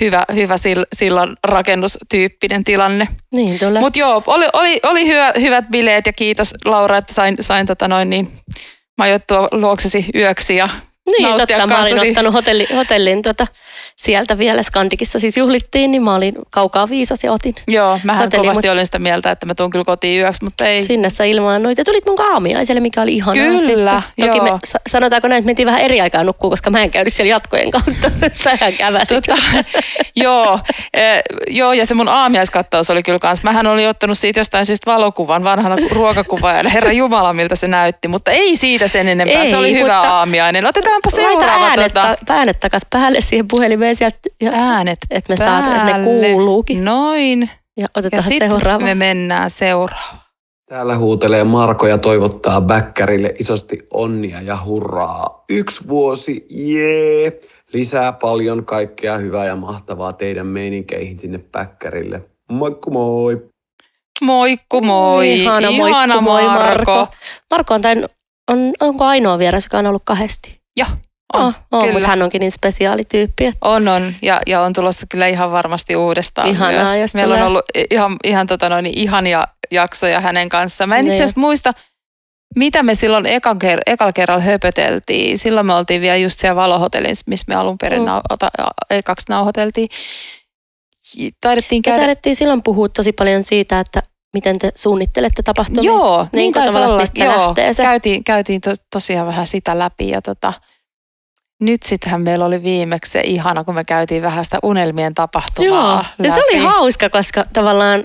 [0.01, 3.09] hyvä, hyvä sil, sillan rakennustyyppinen tilanne.
[3.35, 3.81] Niin, kyllä.
[3.81, 7.89] Mutta joo, oli, oli, oli hyvä, hyvät bileet ja kiitos Laura, että sain, sain tota
[7.89, 8.33] noin niin,
[8.99, 10.69] majoittua luoksesi yöksi ja
[11.07, 11.67] Niin, nauttia totta.
[11.67, 12.09] Mä olin kanssasi.
[12.09, 13.47] ottanut hotelli, hotellin tota,
[13.97, 17.55] sieltä vielä Skandikissa siis juhlittiin, niin mä olin kaukaa viisas ja otin.
[17.69, 20.67] Joo, mähän Hotelli, kovasti mut- olin sitä mieltä, että mä tuun kyllä kotiin yöksi, mutta
[20.67, 20.83] ei.
[20.83, 23.45] Sinne sä ilmaannuit ja tulit mun aamiaiselle, mikä oli ihanaa.
[23.45, 24.27] Kyllä, sitten.
[24.27, 24.45] Toki joo.
[24.53, 27.31] me, sa- sanotaanko näin, että mentiin vähän eri aikaa nukkuu, koska mä en käynyt siellä
[27.31, 28.11] jatkojen kautta.
[28.33, 29.25] Sähän käväsit.
[29.27, 29.43] Tota,
[30.17, 30.59] joo,
[30.95, 33.43] eh, joo, ja se mun aamiaiskattaus oli kyllä kans.
[33.43, 36.71] Mähän olin ottanut siitä jostain syystä valokuvan vanhana ruokakuvaajana.
[36.71, 38.09] Herra Jumala, miltä se näytti.
[38.09, 39.43] Mutta ei siitä sen enempää.
[39.43, 40.67] Ei, se oli hyvä aamiainen.
[40.67, 41.67] Otetaanpa Laita seuraava.
[41.67, 44.19] äänet, tota, ta- äänet takas päälle siihen puhelimeen sieltä.
[44.43, 46.05] Ja, äänet että me saadaan, ne päälle.
[46.29, 46.85] kuuluukin.
[46.85, 47.41] Noin.
[47.41, 48.85] Ja Ja otetaan sitten seuraava.
[48.85, 50.21] me mennään seuraavaan.
[50.71, 55.45] Täällä huutelee Marko ja toivottaa Bäkkärille isosti onnia ja hurraa.
[55.49, 57.41] Yksi vuosi, jee!
[57.73, 62.23] Lisää paljon kaikkea hyvää ja mahtavaa teidän meininkeihin sinne Bäkkärille.
[62.51, 63.49] Moikku moi!
[64.23, 65.41] Moikku moi.
[65.41, 66.95] Ihana, moikku, Ihana moi Marko.
[66.97, 67.15] Marko.
[67.51, 68.05] Marko on, tain,
[68.51, 70.61] on, onko ainoa vieras, joka on ollut kahdesti?
[70.77, 70.89] Joo,
[71.35, 71.93] on, on kyllä.
[71.93, 73.47] mutta hän onkin niin spesiaalityyppi.
[73.47, 74.15] Että On, on.
[74.23, 77.01] Ja, ja on tulossa kyllä ihan varmasti uudestaan Ihanaa, myös.
[77.01, 77.47] jos Meillä on tulee.
[77.47, 80.89] ollut ihan, ihan tota noin, ihania jaksoja hänen kanssaan.
[80.89, 81.13] Mä en Niin.
[81.13, 81.73] itse asiassa muista,
[82.57, 85.39] mitä me silloin ekan ker- ekalla kerralla höpöteltiin.
[85.39, 88.07] Silloin me oltiin vielä just siellä valohotellissa, missä me alun perin Mm.
[88.09, 89.89] nau- ekaksi nauhoiteltiin.
[91.41, 91.99] Taidettiin me käydä...
[91.99, 94.03] taidettiin silloin puhua tosi paljon siitä, että
[94.35, 95.83] miten te suunnittelette tapahtumia.
[95.91, 97.01] Joo, Niin niin kuin taisi tavallaan, olla.
[97.01, 97.83] mistä Joo, lähtee se.
[97.83, 100.53] käytiin, käytiin to, tosiaan vähän sitä läpi ja tota,
[101.61, 106.27] nyt sittenhän meillä oli viimeksi se ihana, kun me käytiin vähän sitä unelmien tapahtumaa Joo,
[106.27, 108.05] ja se oli hauska, koska tavallaan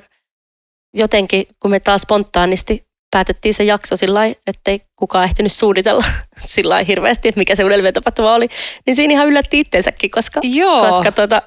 [0.94, 6.04] jotenkin, kun me taas spontaanisti päätettiin se jakso sillä ettei kukaan ehtinyt suunnitella
[6.38, 8.48] sillä hirveästi, että mikä se unelmien tapahtuma oli,
[8.86, 10.86] niin siinä ihan yllätti itsensäkin, koska, Joo.
[10.86, 11.42] koska tota,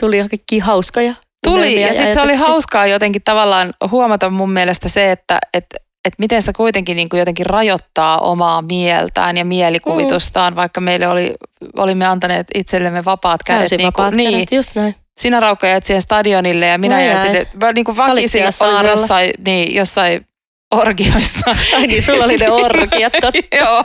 [0.00, 1.14] tuli johonkin hauskoja
[1.46, 5.66] Tuli ja sitten se oli hauskaa jotenkin tavallaan huomata mun mielestä se, että et,
[6.04, 10.56] et miten sitä kuitenkin niin kuin jotenkin rajoittaa omaa mieltään ja mielikuvitustaan, mm.
[10.56, 11.34] vaikka meille oli,
[11.76, 13.60] olimme antaneet itsellemme vapaat kädet.
[13.60, 14.94] Täysin niin kuin, vapaat niin, kädet, just näin.
[15.20, 18.90] sinä Raukka jäit siihen stadionille ja minä Mä jäin sinne, mä niin kuin vakisin olin
[18.90, 20.26] jossain, niin, jossain
[20.74, 21.50] orgioissa.
[21.76, 22.46] Ai niin, sulla oli ne
[23.20, 23.56] totta.
[23.60, 23.84] Joo,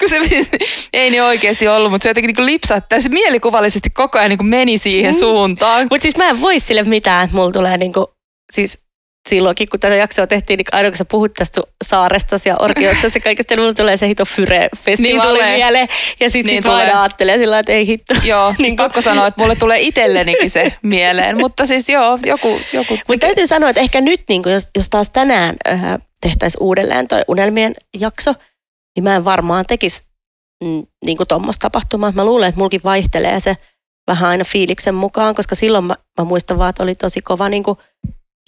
[0.00, 0.46] kun se
[0.92, 4.78] ei ne oikeasti ollut, mutta se jotenkin niin lipsahti, se mielikuvallisesti koko ajan niin meni
[4.78, 5.20] siihen Mm.
[5.20, 5.86] suuntaan.
[5.90, 8.10] Mutta siis mä en voi sille mitään, että mulla tulee niinku,
[8.52, 8.85] siis
[9.26, 13.20] silloinkin, kun tätä jaksoa tehtiin, niin aina kun sä puhut tästä saaresta ja orkioista ja
[13.20, 15.56] kaikesta, niin mulla tulee se hito Fyre-festivaali Niin tulee.
[15.56, 15.88] mieleen.
[16.20, 17.02] Ja sitten Niin sit mä aina tulee.
[17.02, 18.14] ajattelen sillä että ei hitto.
[18.24, 22.60] Joo, Niin kuin- pakko sanoa, että mulle tulee itsellenikin se mieleen, mutta siis joo, joku,
[22.72, 25.80] joku Mutta täytyy sanoa, että ehkä nyt, niin jos, jos taas tänään äh,
[26.20, 28.34] tehtäisiin uudelleen toi unelmien jakso,
[28.96, 30.02] niin mä en varmaan tekisi
[30.64, 32.12] mm, niin tuommoista tapahtumaa.
[32.12, 33.56] Mä luulen, että mulkin vaihtelee se
[34.06, 37.62] vähän aina fiiliksen mukaan, koska silloin mä, mä muistan vaan, että oli tosi kova niin
[37.62, 37.78] kuin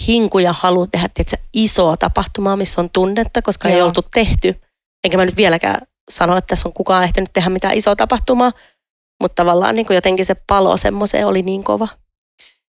[0.06, 3.76] hinku ja halu tehdä tietysti, isoa tapahtumaa, missä on tunnetta, koska Joo.
[3.76, 4.60] ei oltu tehty.
[5.04, 5.80] Enkä mä nyt vieläkään
[6.10, 8.52] sano, että tässä on kukaan ehtinyt tehdä mitään isoa tapahtumaa,
[9.22, 11.88] mutta tavallaan niin kuin jotenkin se palo semmoiseen oli niin kova.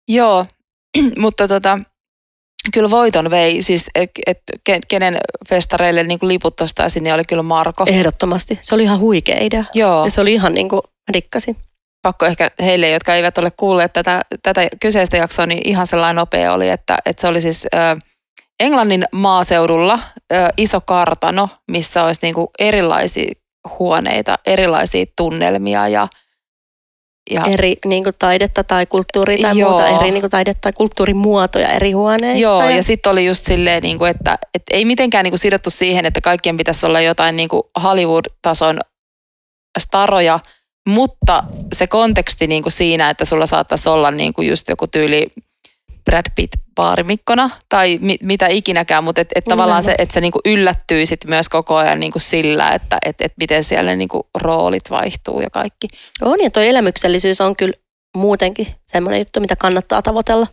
[0.08, 0.46] Joo,
[1.18, 1.78] mutta tota,
[2.72, 5.16] kyllä voiton vei, siis et, et, ke- kenen
[5.48, 7.84] festareille niin kuin liput ostaisin, niin oli kyllä Marko.
[7.86, 8.58] Ehdottomasti.
[8.62, 9.64] Se oli ihan huikea idea.
[9.74, 11.56] Joo, Ja se oli ihan niin kuin, mä dikkasin.
[12.06, 16.52] Pakko ehkä heille, jotka eivät ole kuulleet tätä, tätä kyseistä jaksoa, niin ihan sellainen nopea
[16.52, 17.78] oli, että, että se oli siis ö,
[18.60, 19.98] Englannin maaseudulla
[20.32, 23.32] ö, iso kartano, missä olisi niin kuin erilaisia
[23.78, 26.08] huoneita, erilaisia tunnelmia ja
[27.30, 29.70] ja eri niin kuin, taidetta tai kulttuuria tai Joo.
[29.70, 32.42] muuta, eri niin kuin, taidetta tai kulttuurimuotoja eri huoneissa.
[32.42, 35.38] Joo, ja, ja sitten oli just silleen, niin kuin, että, että ei mitenkään niin kuin
[35.38, 38.78] sidottu siihen, että kaikkien pitäisi olla jotain niin kuin Hollywood-tason
[39.78, 40.40] staroja,
[40.86, 45.26] mutta se konteksti niin kuin siinä, että sulla saattaisi olla niin kuin just joku tyyli
[46.04, 50.32] Brad Pitt baarimikkona tai mi, mitä ikinäkään, mutta et, et tavallaan se, että sä niin
[50.32, 54.22] kuin yllättyisit myös koko ajan niin kuin sillä, että et, et miten siellä niin kuin
[54.34, 55.88] roolit vaihtuu ja kaikki.
[56.22, 57.72] On, ja toi elämyksellisyys on kyllä
[58.16, 60.46] muutenkin semmoinen juttu, mitä kannattaa tavoitella.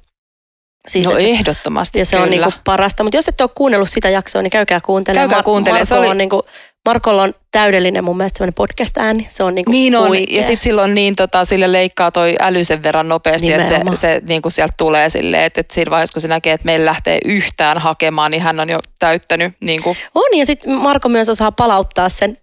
[0.87, 2.23] Siis no että- ehdottomasti Ja se kyllä.
[2.23, 3.03] on niinku parasta.
[3.03, 5.29] Mutta jos ette ole kuunnellut sitä jaksoa, niin käykää kuuntelemaan.
[5.29, 5.85] Käykää kuuntelemaan.
[5.85, 6.43] Se Markolla oli- on, niinku,
[6.85, 9.27] Markolla on täydellinen mun mielestä semmoinen podcast-ääni.
[9.29, 10.37] Se on niinku Niin on, huikea.
[10.41, 14.21] ja sitten silloin niin, tota, sille leikkaa toi äly sen verran nopeasti, että se, se
[14.27, 17.19] niin kuin sieltä tulee silleen, että, että siinä vaiheessa kun se näkee, että meillä lähtee
[17.25, 21.51] yhtään hakemaan, niin hän on jo täyttänyt niin kuin, On, ja sitten Marko myös osaa
[21.51, 22.37] palauttaa sen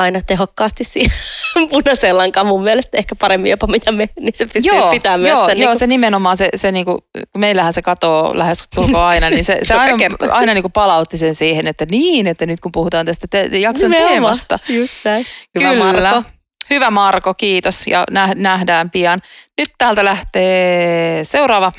[0.00, 1.12] aina tehokkaasti siihen
[1.70, 5.28] punaiseen lankaan mun mielestä ehkä paremmin jopa mitä me, niin se pystyy joo, pitää myös
[5.30, 5.58] joo, sen.
[5.58, 6.98] joo, niinku- se nimenomaan, se, se niin kuin,
[7.36, 9.96] meillähän se katoo lähes tulkoon aina, niin se, se aina,
[10.30, 13.90] aina niin kuin palautti sen siihen, että niin, että nyt kun puhutaan tästä te, jakson
[13.90, 14.10] Nimenomaan.
[14.12, 14.56] teemasta.
[14.68, 15.26] Just näin.
[15.58, 16.12] Hyvä Kyllä.
[16.12, 16.28] Marko.
[16.70, 19.20] Hyvä Marko, kiitos ja nä- nähdään pian.
[19.58, 21.72] Nyt täältä lähtee seuraava.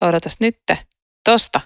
[0.00, 0.56] Odotas nyt.
[1.24, 1.60] Tosta.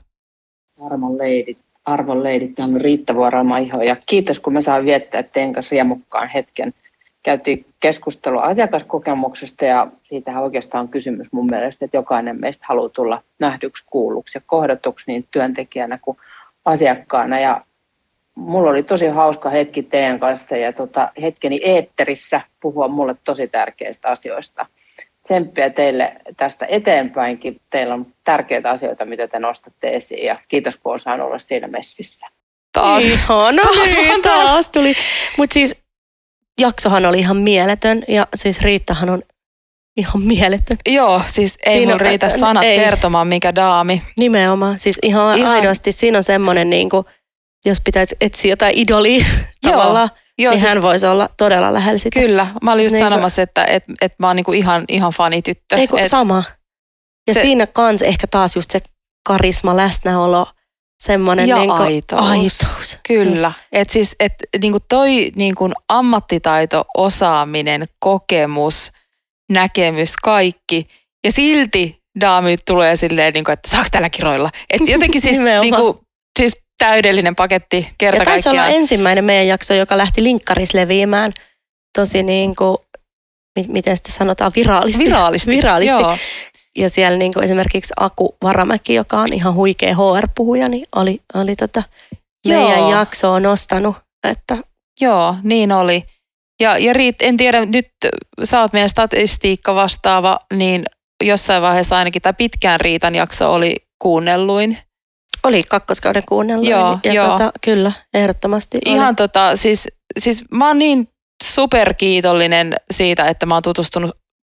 [0.86, 3.14] Armon leidit, arvon leidit, on Riitta
[3.62, 3.82] Iho.
[3.82, 6.74] Ja kiitos kun mä saan viettää teidän kanssa riemukkaan hetken.
[7.22, 13.22] Käytiin keskustelua asiakaskokemuksesta ja siitähän oikeastaan on kysymys mun mielestä, että jokainen meistä haluaa tulla
[13.38, 16.16] nähdyksi, kuulluksi ja kohdatuksi niin työntekijänä kuin
[16.64, 17.40] asiakkaana.
[17.40, 17.64] Ja
[18.34, 24.08] mulla oli tosi hauska hetki teidän kanssa ja tota, hetkeni eetterissä puhua mulle tosi tärkeistä
[24.08, 24.66] asioista
[25.30, 27.60] tsemppiä teille tästä eteenpäinkin.
[27.70, 31.68] Teillä on tärkeitä asioita, mitä te nostatte esiin ja kiitos kun olen saanut olla siinä
[31.68, 32.26] messissä.
[32.72, 33.04] Taas.
[33.04, 34.92] Ihana, niin, taas tuli.
[35.38, 35.76] Mutta siis
[36.60, 39.22] jaksohan oli ihan mieletön ja siis Riittahan on
[39.96, 40.76] ihan mieletön.
[40.88, 42.78] Joo, siis ei Siinä mun on- riitä sanat ei.
[42.78, 44.02] kertomaan, mikä daami.
[44.16, 44.78] Nimenomaan.
[44.78, 47.04] Siis ihan, Ihan- aidosti siinä on semmoinen, niin kuin,
[47.66, 49.24] jos pitäisi etsiä jotain idolia
[49.64, 50.08] Joo, tavallaan,
[50.42, 52.20] Joo, niin siis, hän voisi olla todella lähellä sitä.
[52.20, 52.46] kyllä.
[52.62, 55.76] Mä olin just Niin sanomassa, että et, et mä oon niinku ihan, ihan fanityttö.
[55.76, 56.42] Ei kun Et- sama.
[57.28, 58.80] Ja se- siinä kans ehkä taas just se
[59.26, 60.46] karisma, läsnäolo,
[61.02, 62.20] semmoinen Ja niin aitous.
[62.22, 62.98] aitous.
[63.08, 63.52] Kyllä.
[63.72, 64.32] Et siis, et
[64.62, 68.92] niinku toi niinku ammattitaito, osaaminen, kokemus,
[69.50, 70.86] näkemys, kaikki.
[71.24, 74.50] Ja silti daamit tulee silleen, niinku, että saako tällä kiroilla.
[74.70, 76.00] Et jotenkin siis, niinku,
[76.38, 78.82] siis täydellinen paketti kerta Ja taisi olla kaikkiaan.
[78.82, 81.32] ensimmäinen meidän jakso, joka lähti linkkaris leviämään
[81.98, 82.76] tosi niin kuin,
[83.58, 85.04] mi- miten sitä sanotaan, viraalisti.
[85.04, 85.50] Viraalisti.
[85.56, 86.02] Viraalisti.
[86.02, 86.16] Joo.
[86.78, 91.56] Ja siellä niin kuin esimerkiksi Aku Varamäki, joka on ihan huikea HR-puhuja, niin oli, oli
[91.56, 91.82] tota
[92.48, 92.90] meidän Joo.
[92.90, 93.96] jaksoa nostanut.
[94.28, 94.56] Että
[95.00, 96.02] Joo, niin oli.
[96.60, 97.86] Ja, ja Riit, en tiedä, nyt
[98.44, 100.84] sä oot meidän statistiikka vastaava, niin
[101.24, 104.78] jossain vaiheessa ainakin, tai pitkään Riitan jakso oli kuunnelluin.
[105.42, 106.68] Oli kakkoskauden kuunnellut.
[106.68, 107.28] Joo, ja joo.
[107.28, 108.78] Tota, kyllä, ehdottomasti.
[108.86, 108.94] oli.
[108.94, 111.08] Ihan tota, siis, siis mä oon niin
[111.44, 114.10] superkiitollinen siitä, että mä oon tutustunut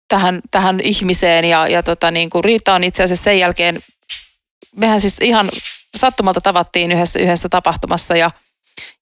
[0.07, 3.80] tähän, tähän ihmiseen ja, ja tota, niin kuin Riitta on itse asiassa sen jälkeen,
[4.76, 5.51] mehän siis ihan
[5.95, 8.32] sattumalta tavattiin yhdessä, yhdessä tapahtumassa ja,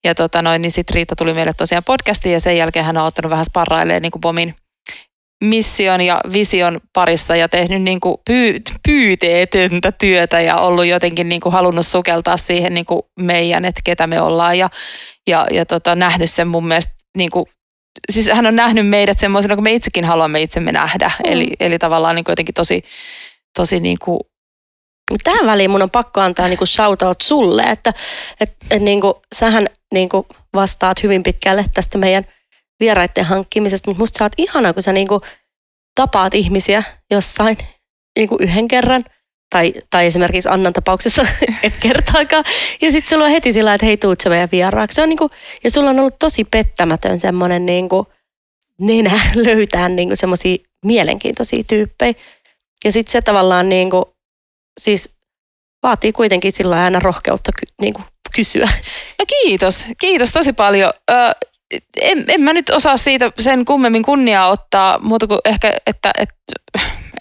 [0.03, 3.05] ja tota noin, niin sitten Riitta tuli meille tosiaan podcastiin ja sen jälkeen hän on
[3.05, 4.55] ottanut vähän sparrailemaan niin kuin Bomin
[5.41, 11.41] mission ja vision parissa ja tehnyt niin kuin pyy, pyyteetöntä työtä ja ollut jotenkin niin
[11.41, 14.69] kuin halunnut sukeltaa siihen niin kuin meidän, että ketä me ollaan ja,
[15.27, 17.45] ja, ja tota, nähnyt sen mun mielestä niin kuin,
[18.11, 21.11] siis hän on nähnyt meidät semmoisena kuin me itsekin haluamme itsemme nähdä.
[21.19, 21.31] Mm.
[21.31, 22.81] Eli, eli tavallaan niin kuin jotenkin tosi,
[23.57, 24.19] tosi niin kuin,
[25.23, 27.93] Tähän väliin mun on pakko antaa niinku shoutout sulle, että
[28.39, 32.25] et, et niinku, sähän niinku vastaat hyvin pitkälle tästä meidän
[32.81, 35.21] vieraiden hankkimisesta, mutta musta sä oot ihana, kun sä niinku
[35.95, 37.57] tapaat ihmisiä jossain
[38.17, 39.03] niinku yhden kerran,
[39.49, 41.25] tai, tai esimerkiksi Annan tapauksessa
[41.63, 42.43] et kertaakaan,
[42.81, 44.95] ja sitten sulla on heti sillä, että hei tuut sä meidän vieraaksi.
[44.95, 45.29] Se on niinku,
[45.63, 48.07] ja sulla on ollut tosi pettämätön semmoinen niinku
[48.79, 52.13] nenä löytää niinku semmoisia mielenkiintoisia tyyppejä.
[52.85, 54.15] Ja sitten se tavallaan niinku,
[54.79, 55.09] siis
[55.83, 58.05] vaatii kuitenkin sillä aina rohkeutta ky, niin kuin
[58.35, 58.69] kysyä.
[59.19, 60.93] no kiitos, kiitos tosi paljon.
[61.11, 61.13] Ö,
[62.01, 66.35] en, en mä nyt osaa siitä sen kummemmin kunniaa ottaa, muuta kuin ehkä, että, että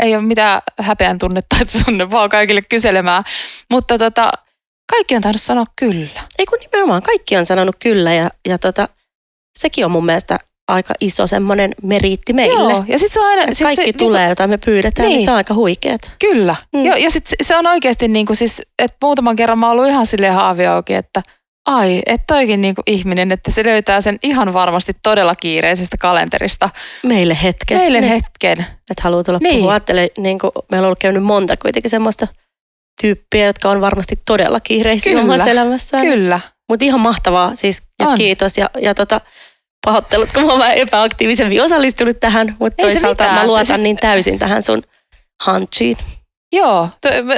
[0.01, 3.25] ei ole mitään häpeän tunnetta, että sunne vaan kaikille kyselemään.
[3.71, 4.33] Mutta tota,
[4.91, 6.21] kaikki on tainnut sanoa kyllä.
[6.39, 8.89] Ei kun nimenomaan kaikki on sanonut kyllä ja, ja tota,
[9.59, 10.39] sekin on mun mielestä
[10.69, 12.73] aika iso semmoinen meriitti meille.
[12.73, 13.43] Joo, ja sitten se on aina...
[13.47, 15.17] Siis kaikki se, tulee, jota me pyydetään, niin.
[15.17, 15.25] Niin.
[15.25, 16.11] se on aika huikeet.
[16.19, 16.57] Kyllä.
[16.73, 16.85] Mm.
[16.85, 19.91] Joo, ja sit se on oikeasti niin kuin siis, että muutaman kerran mä oon ollut
[19.91, 21.23] ihan silleen haavi auki, että
[21.71, 26.71] Ai, että toikin niinku ihminen, että se löytää sen ihan varmasti todella kiireisestä kalenterista.
[27.03, 27.79] Meille hetken.
[27.79, 28.13] Meille Niin.
[28.13, 28.59] hetken.
[28.91, 29.57] Että haluaa tulla Niin.
[29.57, 29.73] puhua.
[29.73, 32.27] Ajattele, niin kuin meillä on ollut käynyt monta kuitenkin semmoista
[33.03, 36.05] tyyppiä, jotka on varmasti todella kiireisiä Kyllä, omassa elämässään.
[36.07, 36.41] Kyllä.
[36.69, 38.19] Mutta ihan mahtavaa siis ja On.
[38.19, 39.21] kiitos ja, ja tota,
[39.87, 44.39] pahoittelut, kun mä oon vähän epäaktiivisemmin osallistunut tähän, mutta toisaalta mä luotan Siis- niin täysin
[44.39, 44.83] tähän sun
[45.47, 45.97] hunchiin.
[46.53, 46.89] Joo,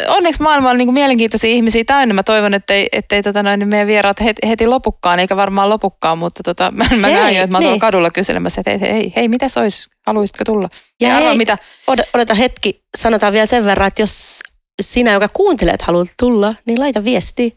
[0.08, 2.14] onneksi maailma on niinku mielenkiintoisia ihmisiä täynnä.
[2.14, 6.18] Mä toivon, ettei, ettei tota noin, niin meidän vieraat heti, heti lopukkaan, eikä varmaan lopukkaan,
[6.18, 7.80] mutta tota, mä, mä Hei, näen jo, että mä oon niin.
[7.80, 10.68] kadulla kyselemässä, että hei, hei, hei mitä sois, haluaisitko tulla?
[11.00, 11.58] Ja Ja ei arvaa hei, mitä,
[11.90, 14.40] Od- odota hetki, sanotaan vielä sen verran, että jos
[14.82, 17.56] sinä, joka kuuntelet, haluat tulla, niin laita viesti.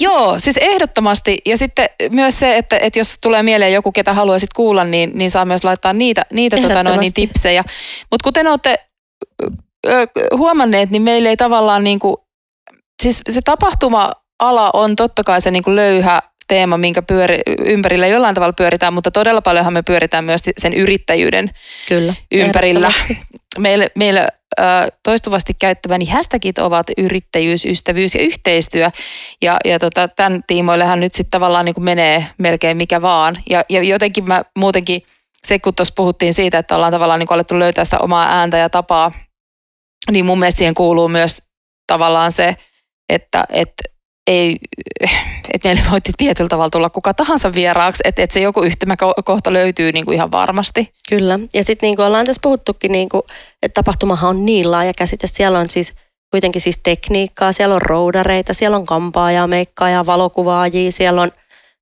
[0.00, 1.38] Joo, siis ehdottomasti.
[1.46, 5.30] Ja sitten myös se, että, että jos tulee mieleen joku, ketä haluaisit kuulla, niin, niin
[5.30, 7.64] saa myös laittaa niitä, niitä tota noin, niin tipsejä.
[8.10, 8.78] Mutta kuten olette
[10.36, 12.16] huomanneet, niin meillä ei tavallaan niin kuin,
[13.02, 18.34] siis se tapahtuma-ala on totta kai se niin kuin löyhä teema, minkä pyöri, ympärillä jollain
[18.34, 21.50] tavalla pyöritään, mutta todella paljonhan me pyöritään myös sen yrittäjyyden
[21.88, 22.14] Kyllä.
[22.32, 22.92] ympärillä.
[23.94, 24.28] meille
[24.60, 24.62] ö,
[25.02, 28.90] toistuvasti käyttämäni hashtagit ovat yrittäjyys, ystävyys ja yhteistyö.
[29.42, 33.36] Ja, ja tota, tämän tiimoillehan nyt sitten tavallaan niin kuin menee melkein mikä vaan.
[33.50, 35.02] Ja, ja jotenkin mä muutenkin,
[35.46, 38.56] se kun tuossa puhuttiin siitä, että ollaan tavallaan niin kuin alettu löytää sitä omaa ääntä
[38.56, 39.12] ja tapaa,
[40.10, 41.42] niin mun mielestä siihen kuuluu myös
[41.86, 42.56] tavallaan se,
[43.08, 43.82] että, että
[44.26, 44.56] ei,
[45.52, 49.92] että meille voi tietyllä tavalla tulla kuka tahansa vieraaksi, että, että se joku yhtymäkohta löytyy
[49.92, 50.92] niin kuin ihan varmasti.
[51.08, 51.38] Kyllä.
[51.54, 53.22] Ja sitten niin kuin ollaan tässä puhuttukin, niin kuin,
[53.62, 55.26] että tapahtumahan on niin laaja käsite.
[55.26, 55.94] Siellä on siis
[56.30, 61.32] kuitenkin siis tekniikkaa, siellä on roudareita, siellä on kampaajaa, meikkaajaa, valokuvaajia, siellä on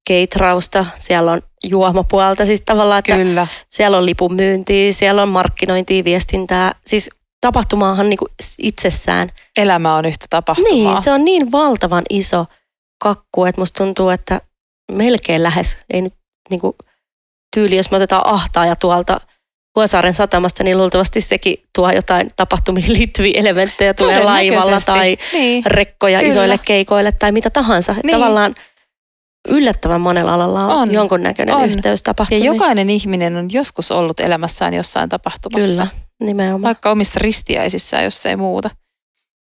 [0.06, 2.46] keitrausta, siellä on juomapuolta.
[2.46, 3.46] Siis tavallaan, että Kyllä.
[3.68, 6.72] siellä on lipun myyntiä, siellä on markkinointia, viestintää.
[6.86, 7.10] Siis
[7.44, 9.28] tapahtumaahan niin kuin itsessään.
[9.56, 10.72] Elämä on yhtä tapahtumaa.
[10.72, 12.46] Niin, se on niin valtavan iso
[13.02, 14.40] kakku, että musta tuntuu, että
[14.92, 16.14] melkein lähes, ei nyt
[16.50, 16.72] niin kuin
[17.56, 19.20] tyyli, jos me otetaan ahtaaja tuolta
[19.76, 25.66] Vuosaaren satamasta, niin luultavasti sekin tuo jotain tapahtumiin liittyviä elementtejä, tulee laivalla tai niin.
[25.66, 26.30] rekkoja Kyllä.
[26.30, 27.94] isoille keikoille tai mitä tahansa.
[28.04, 28.18] Niin.
[28.18, 28.54] Tavallaan
[29.48, 30.78] yllättävän monella alalla on, On.
[30.78, 30.92] on.
[30.94, 31.68] jonkunnäköinen On.
[31.68, 32.44] yhteys Ja tapahtumiin.
[32.44, 35.86] jokainen ihminen on joskus ollut elämässään jossain tapahtumassa.
[35.86, 36.62] Kyllä, nimenomaan.
[36.62, 38.70] Vaikka omissa ristiäisissään, jos ei muuta.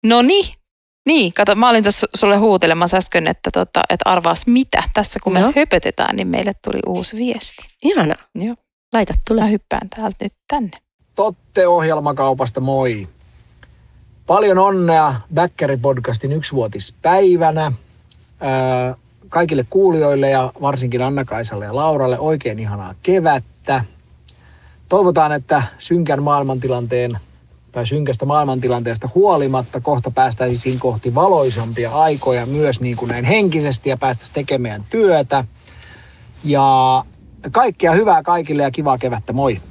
[0.06, 0.54] No niin.
[1.08, 4.84] Niin, kato, mä olin tässä sulle huutelemassa äsken, että, tota, että arvaas mitä.
[4.94, 5.54] Tässä kun me No.
[5.56, 7.64] höpötetään, niin meille tuli uusi viesti.
[7.84, 8.16] Ihana.
[8.36, 8.56] Joo.
[8.94, 9.50] Laita Mä tule.
[9.52, 10.72] hyppään täältä nyt tänne.
[11.16, 13.08] Totte ohjelmakaupasta moi.
[14.28, 17.72] Paljon onnea Bäkkäri-podcastin yksivuotispäivänä.
[18.40, 18.96] Ää,
[19.30, 23.86] Kaikille kuulijoille ja varsinkin Anna-Kaisalle ja Lauralle oikein ihanaa kevättä.
[24.90, 27.18] Toivotaan, että synkän maailmantilanteen
[27.72, 33.98] tai synkästä maailmantilanteesta huolimatta kohta päästäisiin kohti valoisampia aikoja myös niin kuin näin henkisesti ja
[33.98, 35.46] päästäisiin tekemään työtä.
[36.44, 37.06] Ja
[37.52, 39.62] kaikkea hyvää kaikille ja kivaa kevättä, moi!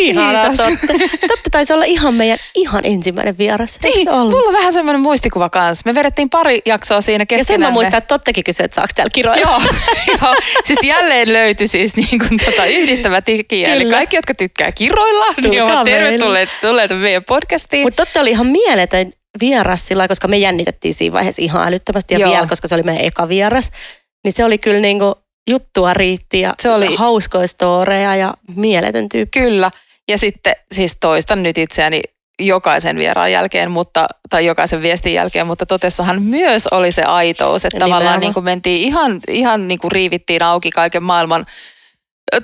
[0.00, 0.66] Ihanaa, Kiitos.
[0.88, 1.08] Totte.
[1.28, 3.78] Totte taisi olla ihan meidän ihan ensimmäinen vieras.
[3.82, 5.82] Niin, mulla on vähän semmoinen muistikuva kanssa.
[5.90, 9.10] Me vedettiin pari jaksoa siinä Ja sen mä muistan, että Tottekin kysyi, että saako täällä
[9.14, 9.42] kiroilla.
[9.46, 9.60] Joo,
[10.22, 10.34] joo,
[10.64, 13.68] siis jälleen löytyi siis niin kuin tota yhdistävä tekijä.
[13.74, 13.96] Eli Kyllä.
[13.96, 16.00] kaikki, jotka tykkää kiroilla, niin Tulkaa ovat meille.
[16.08, 17.82] tervetulleet tulleet meidän podcastiin.
[17.82, 22.14] Mutta Totte oli ihan mieletön vieras sillä koska me jännitettiin siinä vaiheessa ihan älyttömästi.
[22.14, 22.30] Ja Joo.
[22.30, 23.70] vielä, koska se oli meidän eka vieras.
[24.24, 25.14] Niin se oli kyllä niinku
[25.50, 29.40] juttua riitti ja Se oli- hauskoja storeja ja mieletön tyyppi.
[29.40, 29.70] Kyllä.
[30.10, 32.00] Ja sitten siis toistan nyt itseäni
[32.40, 37.76] jokaisen vieraan jälkeen, mutta, tai jokaisen viestin jälkeen, mutta totessahan myös oli se aitous, että
[37.76, 37.98] Nimenomaan.
[38.00, 41.46] tavallaan niin kuin mentiin ihan, ihan niin kuin riivittiin auki kaiken maailman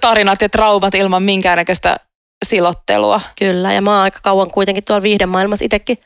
[0.00, 1.96] tarinat ja traumat ilman minkäännäköistä
[2.44, 3.20] silottelua.
[3.38, 5.98] Kyllä, ja mä oon aika kauan kuitenkin tuolla viihdemaailmassa itsekin,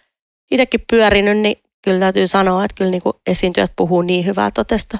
[0.50, 4.98] itekin pyörinyt, niin kyllä täytyy sanoa, että kyllä niinku esiintyjät puhuu niin hyvää totesta.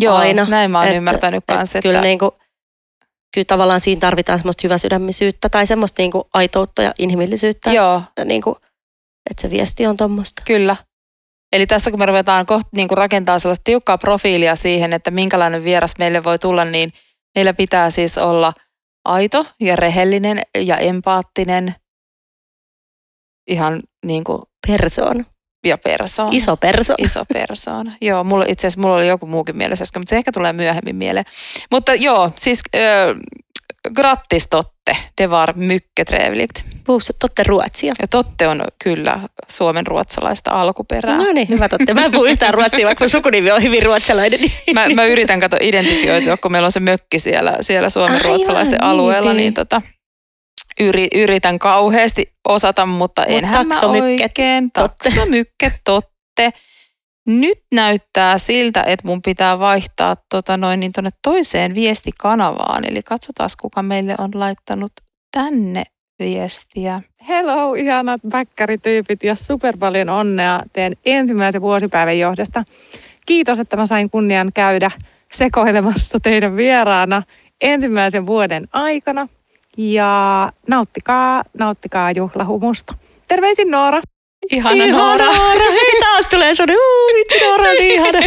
[0.00, 1.82] Joo, Aina, näin mä oon että- ymmärtänyt kanssa.
[1.82, 2.38] Kyllä, Että, niinku,
[3.36, 7.72] kyllä tavallaan siinä tarvitaan semmoista hyväsydämisyyttä tai semmoista niinku aitoutta ja inhimillisyyttä.
[7.72, 8.56] joo, Niinku,
[9.30, 10.42] että se viesti on tuommoista.
[10.46, 10.76] Kyllä.
[11.52, 15.64] Eli tässä kun me ruvetaan kohta niin kuin rakentaa sellaista tiukkaa profiilia siihen, että minkälainen
[15.64, 16.92] vieras meille voi tulla, niin
[17.36, 18.52] meillä pitää siis olla
[19.04, 21.74] aito ja rehellinen ja empaattinen
[23.50, 25.24] ihan niin kuin Persoona.
[25.68, 26.36] Ja persoona.
[26.36, 27.04] Iso persoona.
[27.04, 27.92] Iso persoona.
[28.00, 30.96] Joo, mulla, itse asiassa mulla oli joku muukin mielessä äsken, mutta se ehkä tulee myöhemmin
[30.96, 31.24] mieleen.
[31.70, 32.80] Mutta joo, siis äh,
[33.94, 36.64] grattis Totte, det var mycket trevligt.
[36.86, 37.94] Puhuuko totte ruotsia?
[38.00, 41.16] Ja Totte on kyllä suomen ruotsalaista alkuperää.
[41.16, 41.94] No niin, hyvä totte.
[41.94, 44.40] Mä en puhu yhtään ruotsia, vaikka sukunimi on hyvin ruotsalainen.
[44.74, 48.78] Mä, mä yritän kato identifioitua, kun meillä on se mökki siellä, siellä Suomen Aivan, ruotsalaisten
[48.78, 49.40] niin, alueella, niin.
[49.40, 49.82] niin tota,
[50.80, 54.70] yri, yritän kauheasti osata, mutta Mut enhän mä oikein.
[54.72, 55.10] totte.
[55.10, 56.50] Taksomykket, totte.
[57.26, 62.84] nyt näyttää siltä, että mun pitää vaihtaa tota noin, niin tonne toiseen viestikanavaan.
[62.84, 64.92] Eli katsotaan, kuka meille on laittanut
[65.36, 65.84] tänne
[66.18, 67.02] viestiä.
[67.28, 72.64] Hello, ihanat bäkkärityypit ja super paljon onnea teidän ensimmäisen vuosipäivän johdosta.
[73.26, 74.90] Kiitos, että mä sain kunnian käydä
[75.32, 77.22] sekoilemassa teidän vieraana
[77.60, 79.28] ensimmäisen vuoden aikana.
[79.76, 82.94] Ja nauttikaa, nauttikaa juhlahumusta.
[83.28, 84.02] Terveisin Noora.
[84.52, 85.24] Ihana, Ihana Noora.
[85.24, 85.64] Noora.
[85.80, 88.20] Hei, taas tulee uu, vitsi Noora on niin ihana.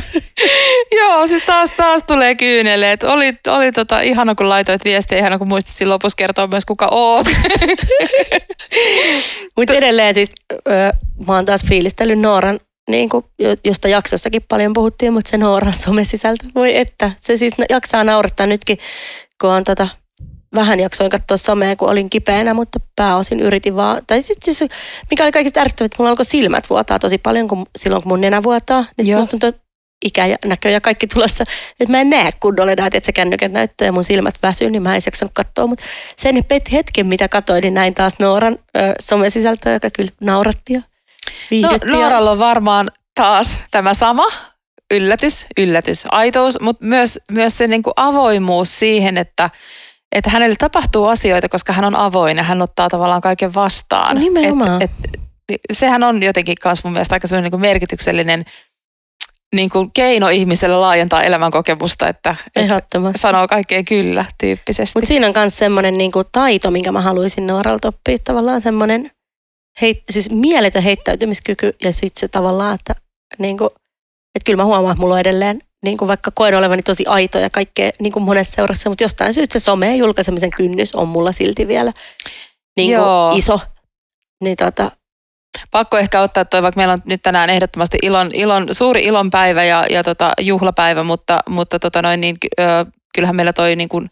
[1.00, 3.04] Joo, siis taas, taas tulee kyyneleet.
[3.04, 6.88] Oli, oli tota, ihana, kun laitoit viestiä, ihana, kun muistit siinä lopussa kertoa myös, kuka
[6.92, 7.26] oot.
[9.58, 10.58] Mutta edelleen siis, ö,
[11.28, 15.74] mä oon taas fiilistellyt Nooran, niin kuin, jo- josta jaksossakin paljon puhuttiin, mutta se Nooran
[15.74, 17.12] somesisältö, voi että.
[17.18, 18.78] Se siis jaksaa naurattaa nytkin,
[19.42, 19.88] kun on tota,
[20.56, 24.02] vähän jaksoin katsoa somea, kun olin kipeänä, mutta pääosin yritin vaan.
[24.08, 24.72] Tai sitten siis,
[25.12, 28.22] mikä oli kaikista ärsyttävää, että mulla alkoi silmät vuotaa tosi paljon kun, silloin, kun mun
[28.22, 28.86] nenä vuotaa.
[28.98, 29.62] Niin musta tuntuu, että
[30.06, 31.44] ikä ja näkö ja kaikki tulossa,
[31.80, 34.82] että mä en näe kunnolla näet, että se kännykän näyttää ja mun silmät väsyy, niin
[34.84, 35.68] mä en jaksanut katsoa.
[35.68, 35.86] Mutta
[36.16, 36.36] sen
[36.72, 40.86] hetken, mitä katsoin, niin näin taas Nooran ö, somesisältöä, joka kyllä nauratti ja No,
[41.52, 41.88] viihdytti.
[41.88, 44.26] ja- Nooralla on varmaan taas tämä sama
[44.94, 49.50] yllätys, yllätys, aitous, mutta myös, myös se niin kuin avoimuus siihen, että,
[50.16, 54.20] että hänelle tapahtuu asioita, koska hän on avoin ja hän ottaa tavallaan kaiken vastaan.
[54.20, 54.82] Nimenomaan.
[54.82, 54.92] Et,
[55.50, 58.46] et, sehän on jotenkin myös mun mielestä aika sellainen niin kuin merkityksellinen
[59.56, 63.20] niin kuin keino ihmiselle laajentaa elämänkokemusta, että, että Ehdottomasti.
[63.20, 65.00] sanoo kaikkeen kyllä tyyppisesti.
[65.00, 68.18] Mutta siinä on myös semmoinen niinku taito, minkä mä haluaisin Nooralta oppia.
[68.24, 69.12] Tavallaan semmoinen
[69.82, 72.96] heit, siis mieletön heittäytymiskyky ja sitten se tavallaan, että
[73.40, 73.70] niinku,
[74.36, 77.50] et kyllä mä huomaan, että mulla on edelleen, niinku vaikka koen olevani tosi aito ja
[77.50, 81.92] kaikkea niinku monessa seurassa, mutta jostain syystä se someen julkaisemisen kynnys on mulla silti vielä
[82.78, 83.32] niinku Joo.
[83.36, 83.60] iso.
[84.44, 84.92] Niin tota,
[85.72, 89.86] pakko ehkä ottaa toi, vaikka meillä on nyt tänään ehdottomasti ilon, ilon, suuri ilonpäivä ja,
[89.90, 92.64] ja tota, juhlapäivä, mutta, mutta tota noin, niin, ö,
[93.16, 94.10] kyllähän meillä toi niin kuin,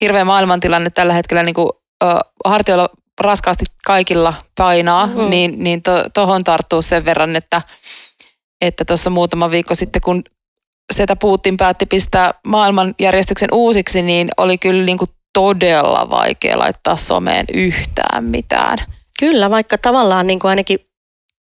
[0.00, 1.68] hirveä maailmantilanne tällä hetkellä niin kuin,
[2.04, 2.06] ö,
[2.44, 2.88] hartioilla
[3.20, 5.16] raskaasti kaikilla painaa, Mhm.
[5.16, 5.30] mm-hmm.
[5.30, 7.62] niin, niin to, tohon tarttuu sen verran, että
[8.60, 10.24] että tuossa muutama viikko sitten, kun
[10.90, 17.46] Setä Putin päätti pistää maailmanjärjestyksen uusiksi, niin oli kyllä niin kuin todella vaikea laittaa someen
[17.54, 18.78] yhtään mitään.
[19.20, 20.78] kyllä, vaikka tavallaan niinku ainakin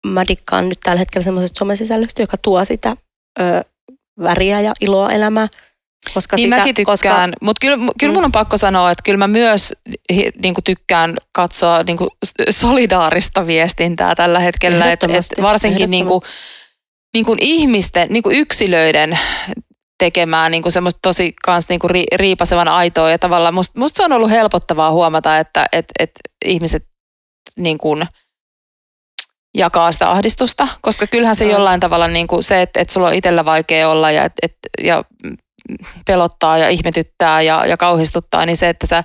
[0.07, 2.95] mä dikkaan nyt tällä hetkellä semmoisesta somesisällöstä, joka tuo sitä
[3.39, 3.43] ö,
[4.23, 5.49] väriä ja iloa elämään.
[6.13, 8.17] Koska Niin sitä, mäkin tykkään, Koska, mutta kyllä, kyllä Mm.
[8.17, 9.73] mun on pakko sanoa, että kyllä mä myös
[10.43, 12.09] niin kuin tykkään katsoa niin kuin
[12.49, 14.77] solidaarista viestintää tällä hetkellä.
[14.77, 16.21] Et, et Ehdottomasti, varsinkin niin kuin,
[17.13, 19.19] niin kuin ihmisten, niin kuin yksilöiden
[19.99, 23.11] tekemään niin kuin semmoista tosi kans niin kuin ri, riipasevan aitoa.
[23.11, 26.11] Ja tavallaan musta, musta se on ollut helpottavaa huomata, että et, et
[26.45, 26.87] ihmiset
[27.57, 28.07] niin kuin
[29.57, 31.51] jakaa sitä ahdistusta, koska kyllähän se On.
[31.51, 34.55] jollain tavalla niin kuin se, että, että sulla on itsellä vaikea olla ja, et, et,
[34.83, 35.03] ja
[36.07, 39.03] pelottaa ja ihmetyttää ja, ja kauhistuttaa, niin se, että sä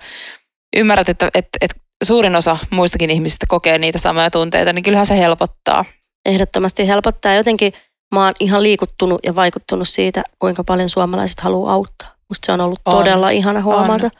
[0.77, 5.19] ymmärrät, että, että, että suurin osa muistakin ihmisistä kokee niitä samoja tunteita, niin kyllähän se
[5.19, 5.85] helpottaa.
[6.27, 7.35] ehdottomasti helpottaa.
[7.35, 7.73] Jotenkin
[8.15, 12.09] mä oon ihan liikuttunut ja vaikuttunut siitä, kuinka paljon suomalaiset haluaa auttaa.
[12.29, 12.95] Musta se on ollut On.
[12.97, 14.11] todella ihana huomata.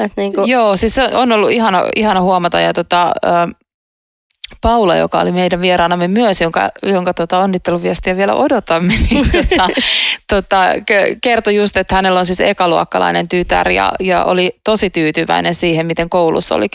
[0.00, 3.28] Että niin kuin, Joo, siis se on ollut ihana, ihana huomata ja tota, ö,
[4.60, 9.68] Paula, joka oli meidän vieraanamme myös, jonka, jonka tota, onnitteluviestiä vielä odotamme, niin tota,
[10.28, 15.54] tota, ke- kertoi just, että hänellä on siis ekaluokkalainen tytär ja, ja oli tosi tyytyväinen
[15.54, 16.66] siihen, miten koulussa oli,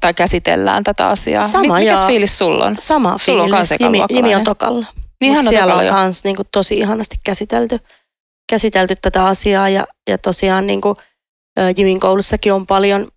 [0.00, 1.48] tai käsitellään tätä asiaa.
[1.48, 2.06] Sama, Mi- Mikäs joo.
[2.06, 2.72] fiilis sulla on?
[2.78, 3.74] sama Sulla on fiilis.
[3.80, 4.04] Jimi.
[4.10, 4.86] Jimi on tokalla.
[5.20, 5.92] Niin Mut siellä on jo.
[5.92, 7.78] kans niin kuin tosi ihanasti käsitelty,
[8.50, 10.96] käsitelty tätä asiaa ja, ja tosiaan niin kuin,
[11.58, 13.08] ö, Jimin koulussakin on paljon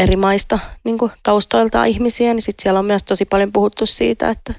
[0.00, 4.28] eri maista niin kuin taustoiltaan ihmisiä, niin sit siellä on myös tosi paljon puhuttu siitä,
[4.30, 4.54] että,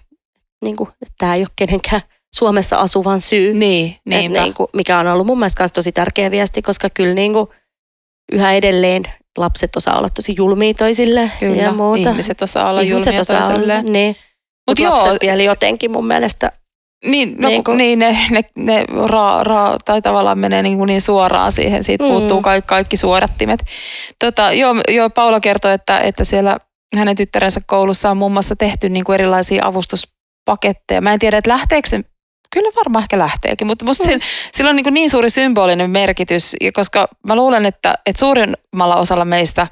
[0.66, 2.02] niin kuin, että tämä ei ole kenenkään
[2.36, 3.54] Suomessa asuvan syy.
[3.54, 7.14] Niin, Et niin kuin, mikä on ollut mun mielestä myös tosi tärkeä viesti, koska kyllä
[7.14, 7.48] niin kuin
[8.32, 9.04] yhä edelleen
[9.38, 12.10] lapset osaa olla tosi julmia toisille Kyllä, ja muuta.
[12.10, 13.94] ihmiset osaa olla Ihmiset julmia osaa olla, toisilleen.
[13.94, 14.08] niin.
[14.10, 14.18] Mut
[14.68, 16.52] Mutta joo, lapset vielä jotenkin mun mielestä.
[17.06, 20.88] Niin, no, Niin kuin- niin ne, ne, ne raa, raa, tai tavallaan menee niin, kuin
[20.88, 22.10] niin suoraan siihen, siitä Mm.
[22.10, 23.60] puuttuu kaikki, kaikki suodattimet.
[24.20, 26.58] Tota, joo, joo, Paula kertoi, että, että siellä
[26.98, 31.02] hänen tyttärensä koulussa on muun muassa tehty niin kuin erilaisia avustuspaketteja.
[31.02, 32.02] Mä en tiedä, että lähteekö se,
[32.54, 34.08] kyllä varmaan ehkä lähteekin, mutta musta Mm.
[34.10, 38.96] sillä, sillä on niin, kuin niin suuri symbolinen merkitys, koska mä luulen, että, että suurimmalla
[38.96, 39.68] osalla meistä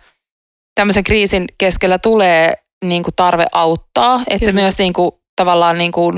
[0.76, 2.54] tämmöisen kriisin keskellä tulee
[2.86, 4.62] niin kuin tarve auttaa, että se Kyllä.
[4.62, 6.18] myös niin kuin, tavallaan niin kuin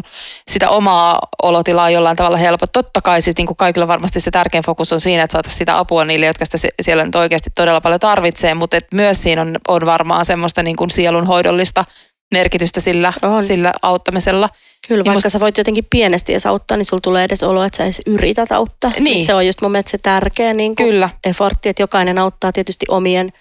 [0.51, 2.71] sitä omaa olotilaa jollain tavalla helpot.
[2.71, 5.77] Totta kai siis niin kuin kaikilla varmasti se tärkein fokus on siinä, että saataisiin sitä
[5.77, 9.55] apua niille, jotka sitä siellä nyt oikeasti todella paljon tarvitsee, mutta et myös siinä on,
[9.67, 11.85] on varmaan semmoista niin kuin sielunhoidollista
[12.33, 13.43] merkitystä sillä, On.
[13.43, 14.49] sillä auttamisella.
[14.87, 17.63] Kyllä, Niin vaikka musta- sä voit jotenkin pienesti edes auttaa, niin sulla tulee edes olo,
[17.63, 18.91] että sä edes yrität auttaa.
[18.99, 19.25] Niin.
[19.25, 22.85] Se on just mun mielestä se tärkeä niin kuin Kyllä, effortti, että jokainen auttaa tietysti
[22.89, 23.33] omien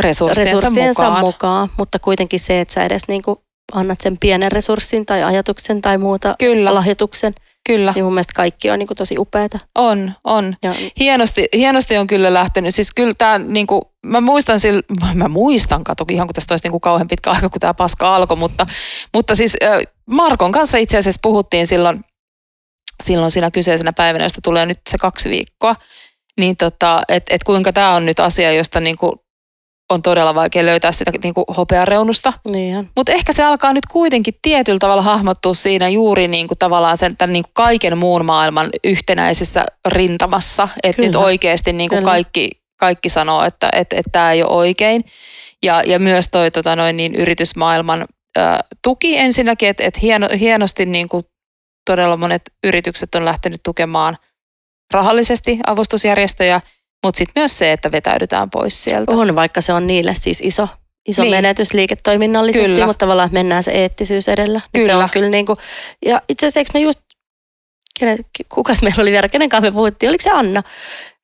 [0.00, 1.20] resurssiensa, resurssiensa mukaan.
[1.20, 1.68] mukaan.
[1.76, 3.38] mutta kuitenkin se, että sä edes niin kuin
[3.72, 7.34] annat sen pienen resurssin tai ajatuksen tai muuta Kyllä, lahjoituksen,
[7.68, 7.92] kyllä.
[7.94, 9.58] niin mun mielestä kaikki on niin kuin tosi upeata.
[9.74, 10.54] On, on.
[10.62, 12.74] Ja Hienosti, hienosti on kyllä lähtenyt.
[12.74, 14.82] Siis kyllä tämä, niinku, mä muistan sillä,
[15.14, 18.36] mä muistan, kato, ihan kun tästä olisi niinku kauhean pitkä aika, kun tämä paska alkoi,
[18.36, 18.66] mutta,
[19.14, 19.56] mutta siis
[20.06, 22.00] Markon kanssa itse asiassa puhuttiin silloin,
[23.02, 25.76] silloin siinä kyseisenä päivänä, josta tulee nyt se kaksi viikkoa,
[26.38, 29.23] niin tota, että et kuinka tämä on nyt asia, josta niinku
[29.94, 32.32] on todella vaikea löytää sitä niinku hopeareunusta.
[32.48, 32.90] niin.
[32.96, 37.16] Mutta ehkä se alkaa nyt kuitenkin tietyllä tavalla hahmottua siinä juuri niin kuin tavallaan sen
[37.16, 40.68] tämän niin kuin kaiken muun maailman yhtenäisessä rintamassa.
[40.82, 42.10] Että nyt oikeasti niin kuin Kyllä.
[42.10, 45.04] kaikki, kaikki sanoo, että että että tämä ei ole oikein.
[45.62, 48.04] Ja, ja myös toi tota noin, niin yritysmaailman
[48.38, 48.40] ö,
[48.82, 51.22] tuki ensinnäkin, että että hieno, hienosti niin kuin
[51.86, 54.18] todella monet yritykset on lähtenyt tukemaan
[54.94, 56.60] rahallisesti avustusjärjestöjä,
[57.04, 59.12] mutta sitten myös se, että vetäydytään pois sieltä.
[59.12, 60.68] On, vaikka se on niille siis iso,
[61.08, 61.30] iso Niin.
[61.34, 62.86] menetys liiketoiminnallisesti, Kyllä.
[62.86, 64.60] mutta tavallaan mennään se eettisyys edellä.
[64.74, 65.04] Niin Se Kyllä.
[65.04, 65.58] on kyllä niin kuin,
[66.06, 67.00] ja itse asiassa me just,
[68.00, 70.62] kenen, kukas meillä oli vielä, kenen kanssa me puhuttiin, oliko se Anna?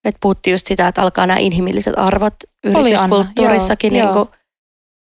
[0.04, 2.34] Me puhuttiin just sitä, että alkaa nämä inhimilliset arvot
[2.66, 4.28] Anna, yrityskulttuurissakin joo, niin kuin,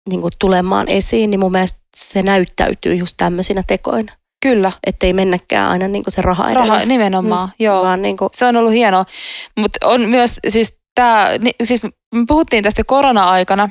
[0.09, 4.11] niin kuin tulemaan esiin, niin mun mielestä se näyttäytyy just tämmöisinä tekoina.
[4.41, 6.67] Kyllä, Että ei mennäkään aina niin kuin se raha edellä.
[6.67, 7.83] raha, nimenomaan, mm, joo.
[7.83, 9.05] Vaan niin kuin, Se on ollut hienoa,
[9.59, 11.27] mutta on myös siis tämä,
[11.63, 13.69] siis me puhuttiin tästä korona-aikana,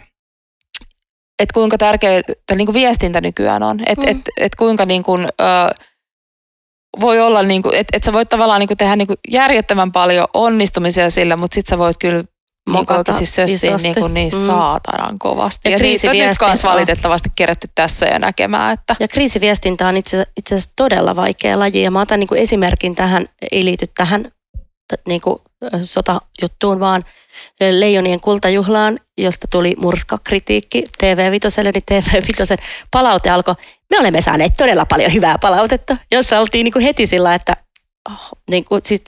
[1.43, 2.23] että kuinka tärkeää
[2.55, 4.11] niin viestintä nykyään on, että Mm.
[4.19, 5.45] et, et kuinka niin kuin, ö,
[7.01, 9.93] voi olla, niin kuin, että et sä voit tavallaan niin kuin tehdä niin kuin järjettömän
[9.93, 12.29] paljon onnistumisia sillä, mutta sit sä voit kyllä kuin
[12.73, 13.89] Mokata sössiä isosti.
[13.89, 14.47] niin, kuin niin Mm.
[14.47, 15.69] saatanan kovasti.
[15.71, 19.97] Ja Ja, niitä on nyt kanssa valitettavasti kerätty tässä ja näkemään, että Ja kriisiviestintä on
[19.97, 21.83] itse, itse asiassa todella vaikea laji.
[21.83, 24.25] Ja mä otan niin kuin esimerkin tähän, ei liity tähän
[25.09, 25.39] niin kuin
[25.83, 27.05] sotajuttuun, vaan
[27.71, 33.55] Leijonien kultajuhlaan, josta tuli murska kritiikki TV5, niin TV5 palaute alkoi.
[33.91, 37.57] Me olemme saaneet todella paljon hyvää palautetta, jossa oltiin niin kuin heti sillä, että
[38.11, 39.03] oh, niin kuin, siis,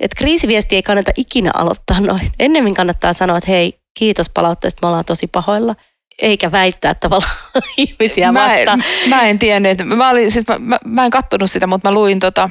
[0.00, 2.30] että kriisiviesti ei kannata ikinä aloittaa noin.
[2.38, 5.74] Ennemmin kannattaa sanoa, että hei, kiitos palautteesta, me ollaan tosi pahoilla.
[6.22, 7.36] Eikä väittää tavallaan
[7.76, 8.84] ihmisiä mä, vastaan.
[9.02, 11.94] en, mä en tiennyt, mä, olin, siis mä, mä, mä en kattonut sitä, mutta mä
[11.94, 12.50] luin tota,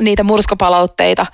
[0.00, 1.26] niitä murskapalautteita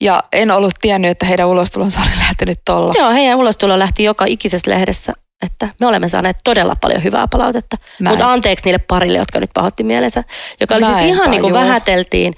[0.00, 2.92] ja en ollut tiennyt, että heidän ulostulonsa oli lähtenyt tolla.
[2.96, 5.12] Joo, heidän ulostulo lähti joka ikisessä lehdessä,
[5.42, 7.76] että me olemme saaneet todella paljon hyvää palautetta.
[8.00, 10.24] Mutta anteeksi niille parille, jotka nyt pahoitti mielensä,
[10.60, 12.34] joka oli Mä siis ihan niin kuin vähäteltiin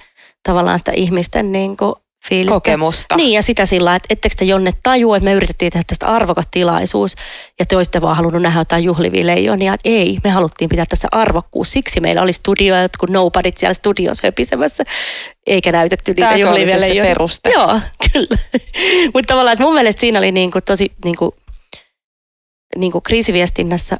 [0.49, 1.95] tavallaan sitä ihmisten niin kuin
[2.28, 2.55] fiilistä.
[2.55, 3.16] kokemusta.
[3.16, 6.49] Niin, ja sitä sillä, että ettekö te Jonne tajua, että me yritettiin tehdä tästä arvokas
[6.51, 7.14] tilaisuus,
[7.59, 9.74] ja te olisitte vaan halunnut nähdä jotain juhlivia leijonia.
[9.74, 11.72] Että ei, me haluttiin pitää tässä arvokkuus.
[11.72, 14.84] Siksi meillä oli studio ja jotkut nobodyt siellä studiossa höpisemässä,
[15.47, 17.11] eikä näytetty niitä juhlivia se se leijonia.
[17.11, 17.51] peruste?
[17.51, 17.80] Joo,
[18.12, 18.38] kyllä.
[19.14, 21.34] Mutta tavallaan, että mun mielestä siinä oli niinku tosi niinku,
[22.76, 23.97] niinku kriisiviestinnässä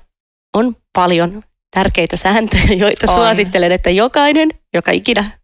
[0.57, 1.43] on paljon
[1.75, 3.15] tärkeitä sääntöjä, joita On.
[3.15, 5.40] suosittelen, että jokainen, joka ikinä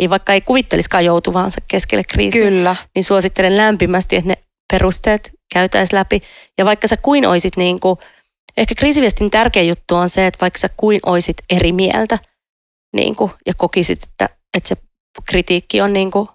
[0.00, 2.76] ei vaikka ei kuvittelisikaan joutuvaansa keskelle kriisiä, Kyllä.
[2.94, 4.36] niin suosittelen lämpimästi, että ne
[4.72, 6.20] perusteet käytäisiin läpi.
[6.58, 7.98] Ja vaikka sä kuin oisit niin kuin,
[8.56, 12.18] ehkä kriisiviestin tärkein juttu on se, että vaikka sä kuin oisit eri mieltä
[12.92, 14.76] niin kuin, ja kokisit, että, että se
[15.28, 16.28] kritiikki on niin kuin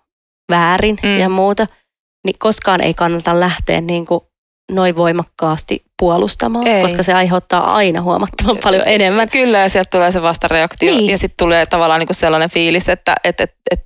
[0.50, 1.20] väärin mm.
[1.20, 1.68] ja muuta,
[2.26, 4.22] niin koskaan ei kannata lähteä niin kuin
[4.72, 6.82] noin voimakkaasti puolustamaan, Ei.
[6.82, 9.30] koska se aiheuttaa aina huomattavan paljon enemmän.
[9.30, 10.96] Kyllä, ja sieltä tulee se vastareaktio.
[10.96, 11.10] Niin.
[11.10, 13.86] Ja sitten tulee tavallaan niin kuin sellainen fiilis, että et, et, et,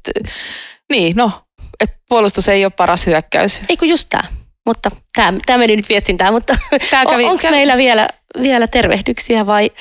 [0.89, 1.32] niin, no,
[1.80, 3.62] et puolustus ei ole paras hyökkäys.
[3.70, 4.24] Ei kun just tämä.
[4.66, 4.91] Mutta
[5.45, 6.57] tämä meni nyt viestintään, mutta
[6.89, 8.07] Tää kävi, onko kävi- meillä vielä,
[8.41, 9.72] vielä tervehdyksiä vai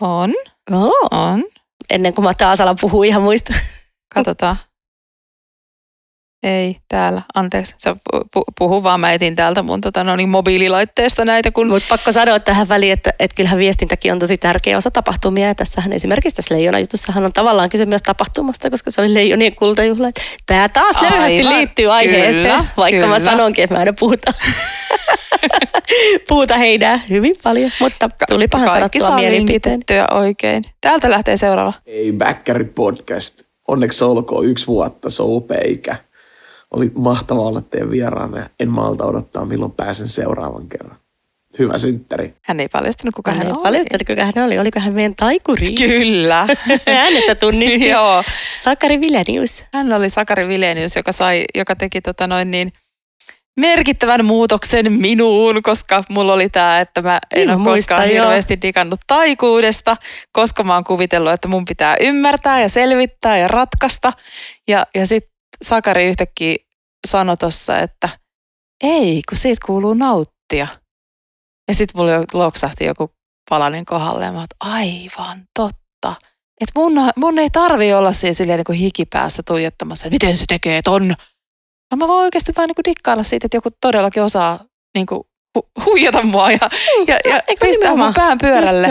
[0.00, 0.34] On,
[0.72, 1.44] oh, on.
[1.90, 3.54] ennen kuin mä taas alan puhua ihan muista?
[4.14, 4.56] Katsotaan.
[6.44, 7.22] Ei, täällä.
[7.34, 7.74] Anteeksi.
[7.78, 9.00] Sä pu- pu- puhu vaan.
[9.00, 12.92] Mä etin täältä mun tota, no niin, mobiililaitteesta näitä, kun Mutta pakko sanoa tähän väliin,
[12.92, 15.46] että, että kyllähän viestintäkin on tosi tärkeä osa tapahtumia.
[15.46, 19.54] Ja tässähän esimerkiksi tässä Leijona jutussahan on tavallaan kyse myös tapahtumasta, koska se oli Leijonien
[19.54, 20.10] kultajuhla.
[20.46, 21.52] Tämä taas löyhästi Aivan.
[21.56, 23.30] liittyy aiheeseen, Kyllä, vaikka mä kyllä.
[23.30, 24.32] sanonkin, että mä aina puhuta,
[26.28, 27.70] puhuta heidän hyvin paljon.
[27.80, 29.80] Mutta tulipahan kaikki sanottua mielipiteen.
[30.10, 30.64] oikein.
[30.80, 31.72] Täältä lähtee seuraava.
[31.86, 33.42] Ei Bäkkäri podcast.
[33.68, 35.96] Onneksi olkoon yksi vuotta, se on upea ikä.
[36.76, 40.96] Oli mahtavaa olla teidän vieraana ja en malta odottaa, milloin pääsen seuraavan kerran.
[41.58, 42.34] Hyvä synttäri.
[42.42, 43.62] Hän ei paljastanut, kuka hän, Hän ei oli.
[43.62, 44.58] paljastanut, kuka hän oli.
[44.58, 45.72] Oliko hän meidän taikuri?
[45.74, 46.46] Kyllä.
[46.86, 47.88] Äänestä tunnisti.
[47.94, 48.22] Joo.
[48.62, 49.64] Sakari Vilenius.
[49.74, 52.72] Hän oli Sakari Vilenius, joka, sai, joka teki tota noin niin,
[53.56, 58.24] merkittävän muutoksen minuun, koska mulla oli tämä, että mä en Niin, ole koskaan joo.
[58.24, 59.96] hirveästi digannut taikuudesta,
[60.32, 64.12] koska mä oon kuvitellut, että mun pitää ymmärtää ja selvittää ja ratkaista.
[64.68, 66.56] Ja, ja sitten Sakari yhtäkkiä
[67.04, 68.08] sanoi tossa, että
[68.84, 70.66] ei, kun siitä kuuluu nauttia.
[71.68, 73.10] Ja sitten mulla jo loksahti joku
[73.50, 76.14] palanen kohdalle ja mä että aivan totta.
[76.60, 80.44] Että mun, mun ei tarvi olla siinä silleen niin kuin hikipäässä tuijottamassa, että miten se
[80.48, 81.14] tekee ton.
[81.90, 85.22] Vaan mä voin oikeasti vaan niin kuin dikkailla siitä, että joku todellakin osaa niin kuin
[85.58, 86.58] hu- huijata mua ja,
[87.06, 88.88] ja, ja eikö pistää mun pään pyörälle.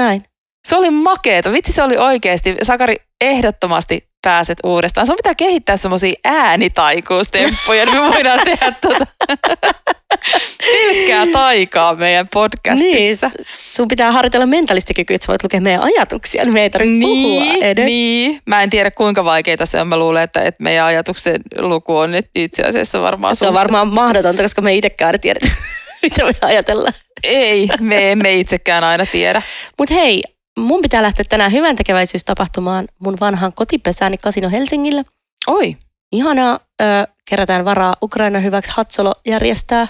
[0.67, 1.51] Se oli makeeta.
[1.51, 2.55] Vitsi se oli oikeasti.
[2.63, 5.07] Sakari, ehdottomasti pääset uudestaan.
[5.07, 9.05] Sun pitää kehittää semmoisia äänitaikuustemppuja, niin me voidaan tehdä tota
[10.71, 13.29] pelkkää taikaa meidän Niin, podcastissa.
[13.29, 17.01] s- sun pitää harjoitella mentalistikykyä, että sä voit lukea meidän ajatuksia, niin me ei tarvitse
[17.01, 17.85] puhua Niin, edes.
[17.85, 18.39] niin.
[18.45, 19.87] Mä en tiedä kuinka vaikeita se on.
[19.87, 23.87] Mä luulen, että, että meidän ajatuksen luku on nyt itse asiassa varmaan Se on varmaan
[23.93, 25.39] mahdotonta, koska me ei itsekään tiedä,
[26.03, 26.93] mitä me ajatellaan.
[27.23, 29.41] Ei, me emme itsekään aina tiedä.
[29.77, 30.23] Mutta hei,
[30.59, 35.03] mun pitää lähteä tänään hyvän tekeväisyystapahtumaan mun vanhaan kotipesääni Kasino Helsingillä.
[35.47, 35.77] Oi,
[36.11, 36.85] Ihanaa, ö,
[37.29, 39.87] kerätään varaa Ukraina hyväksi Hatsolo järjestää.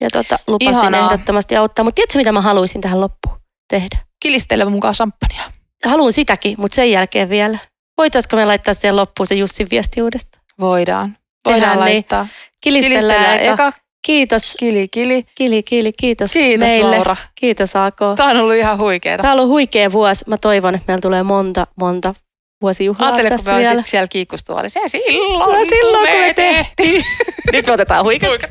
[0.00, 1.04] Ja tota, lupasin Ihanaa.
[1.12, 1.84] ehdottomasti auttaa.
[1.84, 3.36] Mutta tiedätkö, mitä mä haluaisin tähän loppuun
[3.70, 3.98] tehdä?
[4.22, 5.52] kilistele mukaan champagnea.
[5.84, 7.58] Haluan sitäkin, mutta sen jälkeen vielä.
[7.98, 10.44] Voitaisiko me laittaa siihen loppuun se Jussin viesti uudestaan?
[10.60, 11.16] Voidaan.
[11.44, 11.94] Voidaan Tehdään niin.
[11.94, 12.26] laittaa.
[12.60, 13.66] Kilistellään, Kilistellään eka.
[13.66, 13.72] eka.
[14.06, 14.54] Kiitos.
[14.58, 15.24] Kili, kili.
[15.34, 16.96] Kili, kili, kiitos, Kiitos meille.
[16.96, 17.16] Laura.
[17.34, 17.96] Kiitos AK.
[18.16, 19.22] Tämä on ollut ihan huikeeta.
[19.22, 20.24] Tämä on ollut huikea vuosi.
[20.28, 22.14] Mä toivon, että meillä tulee monta, monta
[22.62, 23.82] vuosijuhlaa Ajattele, kun tässä me vielä.
[23.86, 24.80] siellä kiikkustuolissa.
[24.80, 26.66] Ja silloin, Ja silloin, kun me tehtiin.
[26.76, 27.04] tehtiin.
[27.52, 28.30] Nyt me otetaan huikat.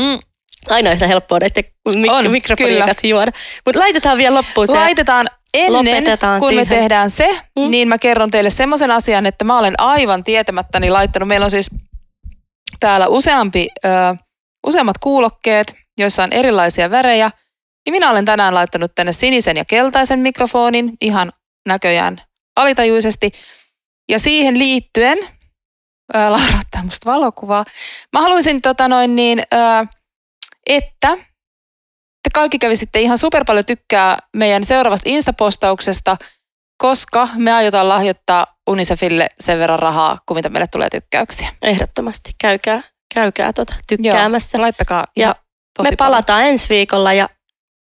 [0.00, 0.18] Mm.
[0.68, 3.32] Aina yhtä helppoa näiden mik- kanssa juoda.
[3.66, 4.72] Mutta laitetaan vielä loppuun se.
[4.72, 6.68] Laitetaan ennen Lopetetaan kuin siihen.
[6.68, 7.70] me tehdään se, Mm.
[7.70, 11.28] niin mä kerron teille semmoisen asian, että mä olen aivan tietämättäni laittanut.
[11.28, 11.70] Meillä on siis
[12.80, 13.88] täällä useampi, ö,
[14.66, 17.30] useammat kuulokkeet, joissa on erilaisia värejä.
[17.86, 21.32] Ja minä olen tänään laittanut tänne sinisen ja keltaisen mikrofonin ihan
[21.68, 22.22] näköjään
[22.56, 23.30] alitajuisesti.
[24.10, 25.18] Ja siihen liittyen,
[26.14, 27.64] ö, Laura ottaa musta valokuvaa,
[28.12, 29.56] mä haluaisin tota noin niin, ö,
[30.66, 31.18] että
[32.30, 36.16] te kaikki kävisitte ihan super paljon tykkää meidän seuraavasta Insta-postauksesta,
[36.78, 41.48] koska me aiotaan lahjoittaa Unicefille sen verran rahaa, kuin mitä meille tulee tykkäyksiä.
[41.62, 42.30] Ehdottomasti.
[42.40, 42.82] Käykää,
[43.14, 44.58] käykää tota, tykkäämässä.
[44.58, 45.34] Joo, laittakaa Ja ihan
[45.78, 47.28] tosi me palataan ensi viikolla ja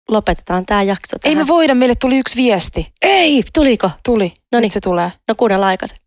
[0.10, 1.38] lopetetaan tämä jakso Ei tähän.
[1.38, 2.92] me voida, meille tuli yksi viesti.
[3.02, 3.92] Ei, tuliko?
[4.06, 4.68] Tuli, Noniin.
[4.68, 5.12] nyt se tulee.
[5.28, 5.98] No kuunnellaan aikaisin.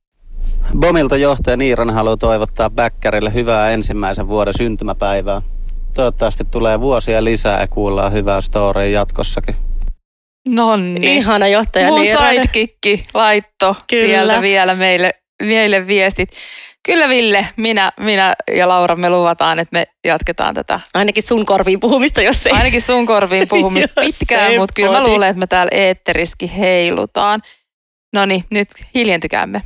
[0.79, 5.43] Bomilta johtaja Niiran haluaa toivottaa Bäkkärille hyvää ensimmäisen vuoden syntymäpäivää.
[5.95, 9.57] Toivottavasti tulee vuosia lisää ja kuullaan hyvää storya jatkossakin.
[10.49, 11.17] Nonni.
[11.17, 14.07] Ihana johtaja Mun sidekikki laitto Kyllä.
[14.07, 15.11] sieltä vielä meille,
[15.43, 16.29] meille viestit.
[16.87, 20.81] Kyllä Ville, minä, minä ja Laura me luvataan, että me jatketaan tätä.
[20.95, 22.53] Ainakin sun korviin puhumista, jos ei.
[22.53, 27.41] Ainakin sun korviin puhumista pitkään, mutta kyllä mä luulen, että me täällä eetteriski heilutaan.
[28.15, 29.63] No niin, nyt hiljentykäämme.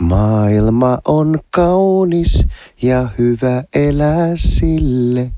[0.00, 2.46] Maailma on kaunis
[2.82, 5.32] ja hyvä elää sille,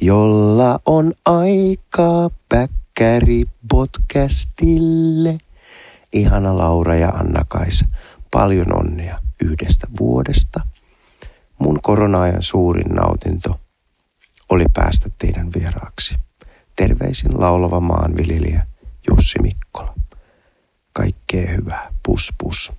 [0.00, 5.38] jolla on aikaa päkkäri podcastille.
[6.12, 7.84] Ihana Laura ja Anna-Kaisa,
[8.30, 10.60] paljon onnea yhdestä vuodesta.
[11.58, 13.60] Mun korona-ajan suurin nautinto
[14.48, 16.14] oli päästä teidän vieraaksi.
[16.76, 18.66] Terveisin laulava maanviljelijä
[19.10, 19.94] Jussi Mikkola.
[20.92, 21.88] Kaikkea hyvää.
[22.02, 22.72] Pus pus.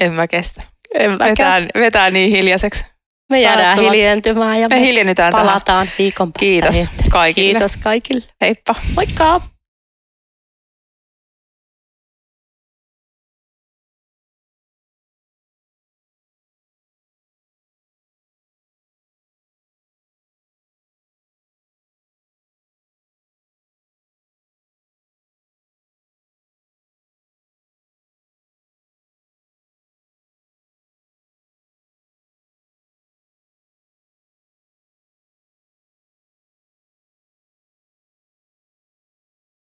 [0.00, 0.77] En mä kestä.
[0.94, 1.18] En.
[1.18, 2.84] Vetää, vetää niin hiljaiseksi.
[3.32, 5.46] Me jäädään hiljentymään ja Me hiljennytään tähän.
[5.46, 6.40] palataan viikon päästä.
[6.40, 7.50] Kiitos kaikille.
[7.52, 8.24] Kiitos kaikille.
[8.40, 8.74] Heippa.
[8.94, 9.40] Moikka!